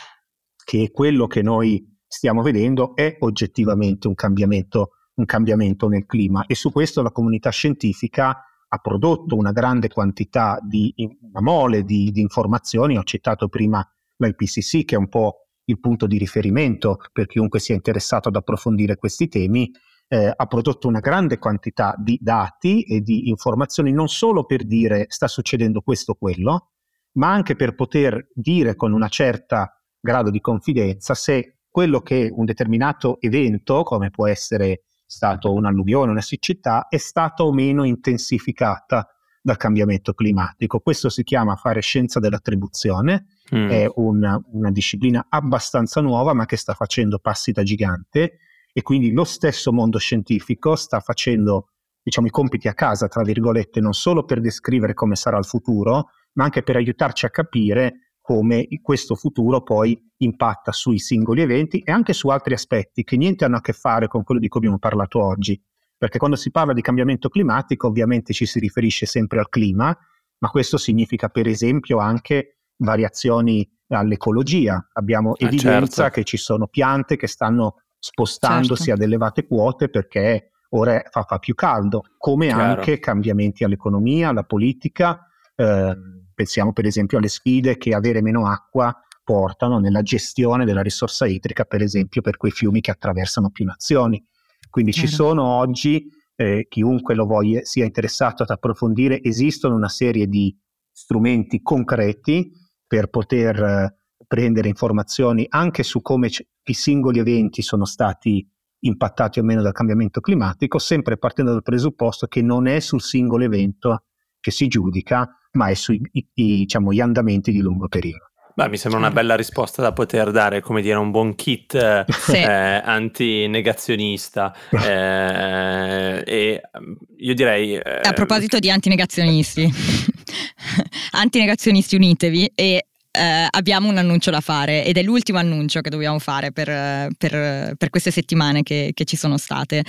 che 0.63 0.91
quello 0.93 1.27
che 1.27 1.41
noi 1.41 1.85
stiamo 2.07 2.41
vedendo 2.41 2.95
è 2.95 3.17
oggettivamente 3.19 4.07
un 4.07 4.13
cambiamento, 4.13 4.91
un 5.15 5.25
cambiamento 5.25 5.89
nel 5.89 6.05
clima 6.05 6.45
e 6.45 6.55
su 6.55 6.71
questo 6.71 7.01
la 7.01 7.11
comunità 7.11 7.49
scientifica 7.49 8.45
ha 8.73 8.77
prodotto 8.77 9.35
una 9.35 9.51
grande 9.51 9.89
quantità 9.89 10.57
di 10.61 10.93
una 10.97 11.41
mole 11.41 11.83
di, 11.83 12.11
di 12.11 12.21
informazioni. 12.21 12.97
Ho 12.97 13.03
citato 13.03 13.49
prima 13.49 13.85
l'IPCC, 14.15 14.85
che 14.85 14.95
è 14.95 14.97
un 14.97 15.09
po' 15.09 15.47
il 15.65 15.79
punto 15.79 16.07
di 16.07 16.17
riferimento 16.17 16.99
per 17.11 17.27
chiunque 17.27 17.59
sia 17.59 17.75
interessato 17.75 18.29
ad 18.29 18.35
approfondire 18.35 18.95
questi 18.95 19.27
temi. 19.27 19.69
Eh, 20.07 20.31
ha 20.33 20.45
prodotto 20.45 20.87
una 20.87 20.99
grande 20.99 21.37
quantità 21.37 21.95
di 21.97 22.17
dati 22.21 22.83
e 22.83 23.01
di 23.01 23.29
informazioni 23.29 23.91
non 23.91 24.07
solo 24.07 24.45
per 24.45 24.65
dire 24.65 25.05
sta 25.07 25.27
succedendo 25.27 25.81
questo 25.81 26.11
o 26.11 26.15
quello, 26.15 26.71
ma 27.13 27.31
anche 27.31 27.55
per 27.55 27.75
poter 27.75 28.29
dire 28.33 28.75
con 28.75 28.93
una 28.93 29.07
certa 29.07 29.75
grado 29.99 30.29
di 30.29 30.39
confidenza 30.39 31.13
se 31.13 31.57
quello 31.69 32.01
che 32.01 32.29
un 32.33 32.45
determinato 32.45 33.19
evento, 33.21 33.83
come 33.83 34.09
può 34.09 34.27
essere 34.27 34.83
stato 35.05 35.53
un'alluvione, 35.53 36.11
una 36.11 36.21
siccità, 36.21 36.87
è 36.87 36.97
stata 36.97 37.43
o 37.43 37.51
meno 37.53 37.83
intensificata 37.83 39.07
dal 39.41 39.57
cambiamento 39.57 40.13
climatico. 40.13 40.79
Questo 40.79 41.09
si 41.09 41.23
chiama 41.23 41.55
fare 41.55 41.81
scienza 41.81 42.19
dell'attribuzione, 42.19 43.25
mm. 43.55 43.69
è 43.69 43.91
una, 43.95 44.39
una 44.51 44.71
disciplina 44.71 45.25
abbastanza 45.29 46.01
nuova 46.01 46.33
ma 46.33 46.45
che 46.45 46.57
sta 46.57 46.73
facendo 46.73 47.19
passi 47.19 47.51
da 47.51 47.63
gigante 47.63 48.37
e 48.71 48.81
quindi 48.83 49.11
lo 49.11 49.23
stesso 49.23 49.73
mondo 49.73 49.97
scientifico 49.97 50.75
sta 50.75 50.99
facendo 50.99 51.69
diciamo, 52.03 52.27
i 52.27 52.31
compiti 52.31 52.67
a 52.67 52.73
casa, 52.73 53.07
tra 53.07 53.23
virgolette, 53.23 53.79
non 53.79 53.93
solo 53.93 54.23
per 54.23 54.39
descrivere 54.39 54.93
come 54.93 55.15
sarà 55.15 55.37
il 55.37 55.45
futuro, 55.45 56.09
ma 56.33 56.45
anche 56.45 56.63
per 56.63 56.75
aiutarci 56.75 57.25
a 57.25 57.29
capire 57.29 58.13
come 58.21 58.67
questo 58.81 59.15
futuro 59.15 59.61
poi 59.63 59.99
impatta 60.17 60.71
sui 60.71 60.99
singoli 60.99 61.41
eventi 61.41 61.79
e 61.79 61.91
anche 61.91 62.13
su 62.13 62.29
altri 62.29 62.53
aspetti 62.53 63.03
che 63.03 63.17
niente 63.17 63.43
hanno 63.43 63.57
a 63.57 63.61
che 63.61 63.73
fare 63.73 64.07
con 64.07 64.23
quello 64.23 64.39
di 64.39 64.47
cui 64.47 64.59
abbiamo 64.59 64.79
parlato 64.79 65.21
oggi. 65.21 65.61
Perché 65.97 66.17
quando 66.17 66.37
si 66.37 66.51
parla 66.51 66.73
di 66.73 66.81
cambiamento 66.81 67.29
climatico 67.29 67.87
ovviamente 67.87 68.33
ci 68.33 68.45
si 68.45 68.59
riferisce 68.59 69.05
sempre 69.05 69.39
al 69.39 69.49
clima, 69.49 69.95
ma 70.39 70.49
questo 70.49 70.77
significa 70.77 71.29
per 71.29 71.47
esempio 71.47 71.99
anche 71.99 72.59
variazioni 72.77 73.67
all'ecologia. 73.89 74.87
Abbiamo 74.93 75.35
eh 75.35 75.45
evidenza 75.45 76.03
certo. 76.03 76.15
che 76.15 76.23
ci 76.23 76.37
sono 76.37 76.67
piante 76.67 77.17
che 77.17 77.27
stanno 77.27 77.81
spostandosi 77.99 78.85
certo. 78.85 79.01
ad 79.01 79.07
elevate 79.07 79.45
quote 79.45 79.89
perché 79.89 80.51
ora 80.69 81.03
fa, 81.09 81.23
fa 81.23 81.37
più 81.37 81.53
caldo, 81.53 82.03
come 82.17 82.47
Chiaro. 82.47 82.61
anche 82.61 82.99
cambiamenti 82.99 83.63
all'economia, 83.63 84.29
alla 84.29 84.43
politica. 84.43 85.27
Eh, 85.61 85.95
pensiamo 86.33 86.73
per 86.73 86.87
esempio 86.87 87.19
alle 87.19 87.27
sfide 87.27 87.77
che 87.77 87.93
avere 87.93 88.23
meno 88.23 88.47
acqua 88.47 88.95
portano 89.23 89.77
nella 89.77 90.01
gestione 90.01 90.65
della 90.65 90.81
risorsa 90.81 91.27
idrica, 91.27 91.65
per 91.65 91.83
esempio 91.83 92.21
per 92.21 92.37
quei 92.37 92.51
fiumi 92.51 92.81
che 92.81 92.89
attraversano 92.89 93.51
più 93.51 93.65
nazioni. 93.65 94.25
Quindi 94.71 94.91
ci 94.91 95.05
sono 95.05 95.43
oggi, 95.43 96.07
eh, 96.35 96.65
chiunque 96.67 97.13
lo 97.13 97.27
voglia, 97.27 97.63
sia 97.63 97.85
interessato 97.85 98.41
ad 98.41 98.49
approfondire, 98.49 99.21
esistono 99.21 99.75
una 99.75 99.89
serie 99.89 100.25
di 100.27 100.57
strumenti 100.91 101.61
concreti 101.61 102.51
per 102.87 103.09
poter 103.09 103.61
eh, 103.61 103.95
prendere 104.25 104.67
informazioni 104.67 105.45
anche 105.47 105.83
su 105.83 106.01
come 106.01 106.29
c- 106.29 106.43
i 106.63 106.73
singoli 106.73 107.19
eventi 107.19 107.61
sono 107.61 107.85
stati 107.85 108.49
impattati 108.79 109.39
o 109.39 109.43
meno 109.43 109.61
dal 109.61 109.73
cambiamento 109.73 110.21
climatico, 110.21 110.79
sempre 110.79 111.17
partendo 111.17 111.51
dal 111.51 111.61
presupposto 111.61 112.25
che 112.25 112.41
non 112.41 112.65
è 112.65 112.79
sul 112.79 113.01
singolo 113.01 113.43
evento 113.43 114.05
che 114.39 114.49
si 114.49 114.67
giudica, 114.67 115.29
ma 115.53 115.67
è 115.67 115.73
sugli 115.73 116.09
diciamo, 116.33 116.91
andamenti 117.01 117.51
di 117.51 117.59
lungo 117.59 117.87
periodo. 117.87 118.31
Beh, 118.53 118.67
mi 118.67 118.77
sembra 118.77 118.99
una 118.99 119.11
bella 119.11 119.35
risposta 119.35 119.81
da 119.81 119.93
poter 119.93 120.31
dare, 120.31 120.59
come 120.59 120.81
dire, 120.81 120.95
un 120.95 121.09
buon 121.09 121.35
kit 121.35 122.05
sì. 122.09 122.35
eh, 122.35 122.81
antinegazionista. 122.83 124.53
Eh, 124.81 126.23
e 126.25 126.61
mm, 126.79 126.93
io 127.17 127.33
direi... 127.33 127.75
Eh, 127.75 127.99
A 128.03 128.13
proposito 128.13 128.59
di 128.59 128.69
antinegazionisti, 128.69 129.69
antinegazionisti 131.11 131.95
unitevi 131.95 132.51
e 132.53 132.87
eh, 133.11 133.47
abbiamo 133.49 133.89
un 133.89 133.97
annuncio 133.97 134.31
da 134.31 134.39
fare 134.39 134.85
ed 134.85 134.97
è 134.97 135.03
l'ultimo 135.03 135.37
annuncio 135.37 135.81
che 135.81 135.89
dobbiamo 135.89 136.19
fare 136.19 136.51
per, 136.51 137.09
per, 137.17 137.75
per 137.75 137.89
queste 137.89 138.09
settimane 138.09 138.63
che, 138.63 138.91
che, 138.93 139.03
ci 139.05 139.17
sono 139.17 139.37
state. 139.37 139.83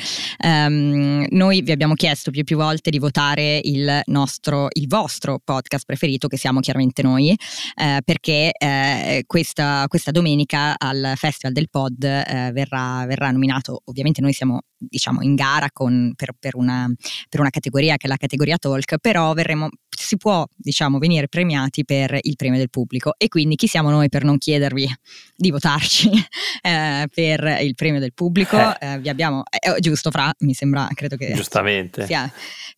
Um, 0.45 1.25
noi 1.31 1.63
vi 1.63 1.71
abbiamo 1.71 1.95
chiesto 1.95 2.31
più 2.31 2.41
e 2.41 2.45
più 2.45 2.57
volte 2.57 2.91
di 2.91 2.99
votare 2.99 3.61
il 3.63 4.01
nostro, 4.07 4.69
il 4.73 4.89
vostro 4.89 5.41
podcast 5.43 5.85
preferito, 5.85 6.27
che 6.27 6.37
siamo 6.37 6.61
chiaramente 6.61 7.03
noi, 7.03 7.31
eh, 7.31 8.01
perché 8.05 8.51
eh, 8.53 9.23
questa, 9.27 9.85
questa, 9.87 10.11
domenica 10.11 10.75
al 10.77 11.13
Festival 11.17 11.53
del 11.53 11.71
Pod 11.71 12.03
eh, 12.03 12.51
verrà, 12.53 13.05
verrà, 13.07 13.31
nominato, 13.31 13.83
ovviamente 13.85 14.21
noi 14.21 14.33
siamo 14.33 14.61
diciamo 14.77 15.23
in 15.23 15.35
gara 15.37 15.69
con, 15.73 16.13
per, 16.17 16.33
per, 16.39 16.57
una, 16.57 16.91
per 17.29 17.41
una 17.41 17.51
categoria 17.51 17.97
che 17.97 18.07
è 18.07 18.09
la 18.09 18.17
categoria 18.17 18.57
talk, 18.57 18.99
però 18.99 19.33
verremo 19.33 19.69
si 20.03 20.17
può 20.17 20.45
diciamo 20.57 20.99
venire 20.99 21.29
premiati 21.29 21.85
per 21.85 22.19
il 22.21 22.37
premio 22.37 22.59
del 22.59 22.71
pubblico 22.71 23.12
e 23.17 23.29
quindi 23.29 23.57
chi 23.57 23.67
siamo 23.67 23.91
noi 23.91 24.09
per 24.09 24.25
non 24.25 24.39
chiedervi 24.39 24.89
di 25.35 25.51
votarci 25.51 26.11
eh, 26.63 27.09
per 27.13 27.59
il 27.61 27.75
premio 27.75 28.01
del 28.01 28.13
pubblico 28.13 28.57
eh. 28.57 28.93
Eh, 28.93 28.99
vi 28.99 29.09
abbiamo 29.09 29.43
eh, 29.51 29.81
giusto 29.81 30.11
Fra 30.11 30.33
mi 30.41 30.55
sembra 30.55 30.89
credo 30.95 31.17
che 31.17 31.33
giustamente 31.33 32.07
sia, 32.07 32.31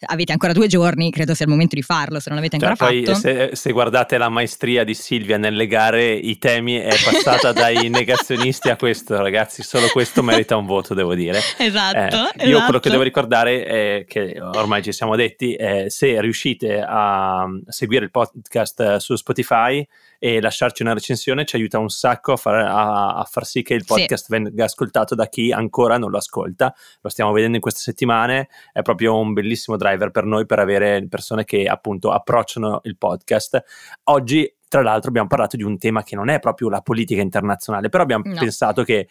avete 0.06 0.32
ancora 0.32 0.52
due 0.52 0.66
giorni 0.66 1.10
credo 1.10 1.34
sia 1.34 1.44
il 1.44 1.50
momento 1.50 1.74
di 1.74 1.82
farlo 1.82 2.20
se 2.20 2.30
non 2.30 2.38
l'avete 2.38 2.58
cioè, 2.58 2.68
ancora 2.68 2.88
poi 2.88 3.04
fatto 3.04 3.18
se, 3.18 3.50
se, 3.52 3.72
guardate 3.72 4.18
la 4.18 4.28
maestria 4.28 4.84
di 4.84 4.94
Silvia 4.94 5.36
nelle 5.36 5.66
gare 5.66 6.12
i 6.12 6.38
temi 6.38 6.76
è 6.76 6.94
passata 7.04 7.52
dai 7.52 7.88
negazionisti 7.90 8.70
a 8.70 8.76
questo 8.76 9.20
ragazzi 9.20 9.62
solo 9.62 9.88
questo 9.88 10.22
merita 10.22 10.56
un 10.56 10.66
voto 10.66 10.94
devo 10.94 11.14
dire 11.14 11.40
esatto, 11.58 11.98
io 11.98 12.30
esatto. 12.36 12.64
quello 12.64 12.80
che 12.80 12.90
devo 12.90 13.02
ricordare 13.02 13.64
è 13.64 14.04
che 14.06 14.38
ormai 14.40 14.82
ci 14.82 14.92
siamo 14.92 15.16
detti 15.16 15.56
se 15.88 16.20
riuscite 16.20 16.82
a 16.86 17.46
seguire 17.68 18.04
il 18.04 18.10
podcast 18.10 18.80
eh, 18.80 19.00
su 19.00 19.16
Spotify 19.16 19.86
e 20.18 20.40
lasciarci 20.40 20.82
una 20.82 20.94
recensione 20.94 21.44
ci 21.44 21.56
aiuta 21.56 21.78
un 21.78 21.88
sacco 21.88 22.32
a 22.32 22.36
far, 22.36 22.54
a, 22.54 23.16
a 23.16 23.24
far 23.24 23.44
sì 23.44 23.62
che 23.62 23.74
il 23.74 23.84
podcast 23.84 24.26
sì. 24.26 24.32
venga 24.32 24.64
ascoltato 24.64 25.14
da 25.14 25.28
chi 25.28 25.52
ancora 25.52 25.98
non 25.98 26.10
lo 26.10 26.18
ascolta. 26.18 26.74
Lo 27.00 27.08
stiamo 27.08 27.32
vedendo 27.32 27.56
in 27.56 27.62
queste 27.62 27.80
settimane, 27.80 28.48
è 28.72 28.82
proprio 28.82 29.18
un 29.18 29.32
bellissimo 29.32 29.76
driver 29.76 30.10
per 30.10 30.24
noi 30.24 30.46
per 30.46 30.58
avere 30.58 31.06
persone 31.08 31.44
che 31.44 31.66
appunto 31.66 32.10
approcciano 32.10 32.80
il 32.84 32.96
podcast. 32.96 33.62
Oggi 34.04 34.52
tra 34.74 34.82
l'altro 34.82 35.10
abbiamo 35.10 35.28
parlato 35.28 35.56
di 35.56 35.62
un 35.62 35.78
tema 35.78 36.02
che 36.02 36.16
non 36.16 36.28
è 36.28 36.40
proprio 36.40 36.68
la 36.68 36.80
politica 36.80 37.22
internazionale, 37.22 37.88
però 37.90 38.02
abbiamo 38.02 38.24
no. 38.26 38.34
pensato 38.36 38.82
che 38.82 39.06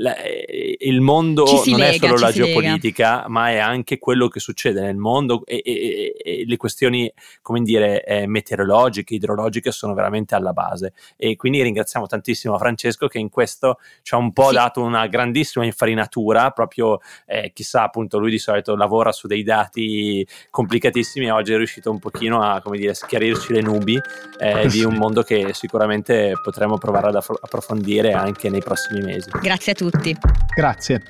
la, 0.00 0.16
eh, 0.16 0.76
il 0.80 1.00
mondo 1.00 1.44
non 1.44 1.78
lega, 1.78 2.06
è 2.06 2.08
solo 2.08 2.18
la 2.18 2.30
geopolitica, 2.30 3.16
lega. 3.16 3.28
ma 3.28 3.50
è 3.50 3.58
anche 3.58 3.98
quello 3.98 4.28
che 4.28 4.38
succede 4.38 4.80
nel 4.80 4.96
mondo 4.96 5.42
e, 5.44 5.60
e, 5.64 6.14
e 6.22 6.44
le 6.46 6.56
questioni, 6.56 7.12
come 7.42 7.62
dire, 7.62 8.04
eh, 8.04 8.26
meteorologiche, 8.26 9.14
idrologiche 9.14 9.72
sono 9.72 9.94
veramente 9.94 10.34
alla 10.36 10.52
base. 10.52 10.92
E 11.16 11.34
quindi 11.36 11.62
ringraziamo 11.62 12.06
tantissimo 12.06 12.56
Francesco 12.58 13.08
che 13.08 13.18
in 13.18 13.28
questo 13.28 13.78
ci 14.02 14.14
ha 14.14 14.18
un 14.18 14.32
po' 14.32 14.48
sì. 14.48 14.54
dato 14.54 14.82
una 14.82 15.06
grandissima 15.08 15.64
infarinatura, 15.64 16.50
proprio 16.52 17.00
eh, 17.26 17.50
chissà, 17.52 17.82
appunto, 17.82 18.18
lui 18.18 18.30
di 18.30 18.38
solito 18.38 18.76
lavora 18.76 19.10
su 19.10 19.26
dei 19.26 19.42
dati 19.42 20.24
complicatissimi 20.50 21.26
e 21.26 21.30
oggi 21.32 21.52
è 21.54 21.56
riuscito 21.56 21.90
un 21.90 21.98
pochino 21.98 22.40
a, 22.40 22.60
come 22.60 22.78
dire, 22.78 22.94
schiarirci 22.94 23.52
le 23.52 23.62
nubi 23.62 23.98
eh, 24.38 24.68
di 24.68 24.84
un 24.84 24.94
mondo 24.94 25.06
che 25.22 25.50
sicuramente 25.52 26.32
potremo 26.42 26.78
provare 26.78 27.08
ad 27.08 27.16
approfondire 27.16 28.12
anche 28.12 28.48
nei 28.48 28.62
prossimi 28.62 29.00
mesi. 29.02 29.30
Grazie 29.40 29.72
a 29.72 29.74
tutti 29.74 29.98
tutti. 29.98 30.16
Grazie. 30.54 31.02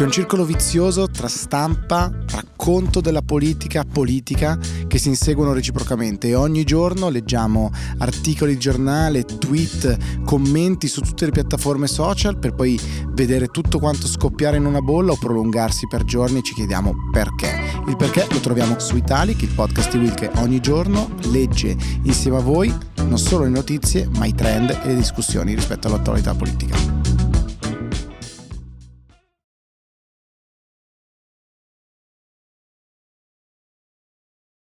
C'è 0.00 0.06
un 0.06 0.12
circolo 0.12 0.46
vizioso 0.46 1.08
tra 1.08 1.28
stampa, 1.28 2.10
racconto 2.30 3.02
della 3.02 3.20
politica, 3.20 3.84
politica 3.84 4.58
che 4.86 4.96
si 4.96 5.08
inseguono 5.08 5.52
reciprocamente 5.52 6.28
e 6.28 6.34
ogni 6.34 6.64
giorno 6.64 7.10
leggiamo 7.10 7.70
articoli 7.98 8.54
di 8.54 8.58
giornale, 8.58 9.26
tweet, 9.26 10.22
commenti 10.24 10.88
su 10.88 11.02
tutte 11.02 11.26
le 11.26 11.32
piattaforme 11.32 11.86
social 11.86 12.38
per 12.38 12.54
poi 12.54 12.80
vedere 13.08 13.48
tutto 13.48 13.78
quanto 13.78 14.06
scoppiare 14.06 14.56
in 14.56 14.64
una 14.64 14.80
bolla 14.80 15.12
o 15.12 15.18
prolungarsi 15.18 15.86
per 15.86 16.04
giorni 16.04 16.38
e 16.38 16.42
ci 16.44 16.54
chiediamo 16.54 17.10
perché. 17.12 17.82
Il 17.86 17.96
perché 17.96 18.26
lo 18.30 18.40
troviamo 18.40 18.78
su 18.78 18.96
Italic, 18.96 19.42
il 19.42 19.52
podcast 19.54 19.90
di 19.90 19.98
Will 19.98 20.14
che 20.14 20.30
ogni 20.36 20.60
giorno 20.60 21.10
legge 21.24 21.76
insieme 22.04 22.38
a 22.38 22.40
voi 22.40 22.74
non 23.04 23.18
solo 23.18 23.44
le 23.44 23.50
notizie 23.50 24.08
ma 24.16 24.24
i 24.24 24.34
trend 24.34 24.70
e 24.82 24.86
le 24.86 24.96
discussioni 24.96 25.54
rispetto 25.54 25.88
all'attualità 25.88 26.32
politica. 26.32 26.99